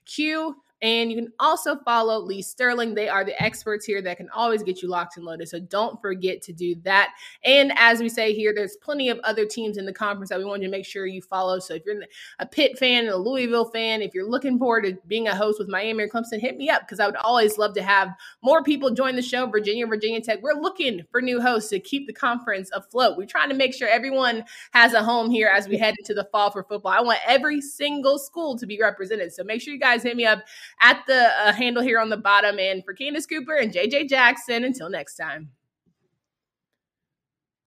Q 0.06 0.56
and 0.82 1.10
you 1.10 1.16
can 1.16 1.32
also 1.40 1.76
follow 1.76 2.18
Lee 2.20 2.42
Sterling. 2.42 2.94
They 2.94 3.08
are 3.08 3.24
the 3.24 3.40
experts 3.42 3.86
here 3.86 4.02
that 4.02 4.18
can 4.18 4.28
always 4.30 4.62
get 4.62 4.82
you 4.82 4.88
locked 4.88 5.16
and 5.16 5.24
loaded. 5.24 5.48
So 5.48 5.58
don't 5.58 6.00
forget 6.02 6.42
to 6.42 6.52
do 6.52 6.74
that. 6.82 7.14
And 7.44 7.72
as 7.76 8.00
we 8.00 8.08
say 8.08 8.34
here, 8.34 8.52
there's 8.54 8.76
plenty 8.76 9.08
of 9.08 9.18
other 9.20 9.46
teams 9.46 9.78
in 9.78 9.86
the 9.86 9.92
conference 9.92 10.28
that 10.28 10.38
we 10.38 10.44
want 10.44 10.62
you 10.62 10.68
to 10.68 10.72
make 10.72 10.84
sure 10.84 11.06
you 11.06 11.22
follow. 11.22 11.58
So 11.58 11.74
if 11.74 11.84
you're 11.86 12.02
a 12.38 12.46
Pitt 12.46 12.78
fan, 12.78 13.08
a 13.08 13.16
Louisville 13.16 13.70
fan, 13.70 14.02
if 14.02 14.14
you're 14.14 14.28
looking 14.28 14.58
forward 14.58 14.84
to 14.84 14.98
being 15.06 15.28
a 15.28 15.34
host 15.34 15.58
with 15.58 15.68
Miami 15.68 16.04
or 16.04 16.08
Clemson, 16.08 16.40
hit 16.40 16.56
me 16.56 16.68
up 16.68 16.82
because 16.82 17.00
I 17.00 17.06
would 17.06 17.16
always 17.16 17.56
love 17.56 17.74
to 17.74 17.82
have 17.82 18.10
more 18.42 18.62
people 18.62 18.90
join 18.90 19.16
the 19.16 19.22
show. 19.22 19.46
Virginia, 19.46 19.86
Virginia 19.86 20.20
Tech. 20.20 20.42
We're 20.42 20.60
looking 20.60 21.04
for 21.10 21.22
new 21.22 21.40
hosts 21.40 21.70
to 21.70 21.80
keep 21.80 22.06
the 22.06 22.12
conference 22.12 22.70
afloat. 22.72 23.16
We're 23.16 23.26
trying 23.26 23.48
to 23.48 23.54
make 23.54 23.74
sure 23.74 23.88
everyone 23.88 24.44
has 24.72 24.92
a 24.92 25.02
home 25.02 25.30
here 25.30 25.48
as 25.48 25.68
we 25.68 25.78
head 25.78 25.94
into 25.98 26.12
the 26.12 26.28
fall 26.30 26.50
for 26.50 26.64
football. 26.64 26.92
I 26.92 27.00
want 27.00 27.20
every 27.26 27.60
single 27.60 28.18
school 28.18 28.58
to 28.58 28.66
be 28.66 28.78
represented. 28.80 29.32
So 29.32 29.42
make 29.42 29.62
sure 29.62 29.72
you 29.72 29.80
guys 29.80 30.02
hit 30.02 30.16
me 30.16 30.26
up 30.26 30.40
at 30.81 31.02
the 31.07 31.31
uh, 31.38 31.52
handle 31.52 31.83
here 31.83 31.98
on 31.98 32.09
the 32.09 32.16
bottom. 32.16 32.59
And 32.59 32.85
for 32.85 32.94
Candace 32.94 33.26
Cooper 33.26 33.57
and 33.57 33.72
JJ 33.72 34.09
Jackson, 34.09 34.64
until 34.64 34.90
next 34.90 35.16
time. 35.16 35.50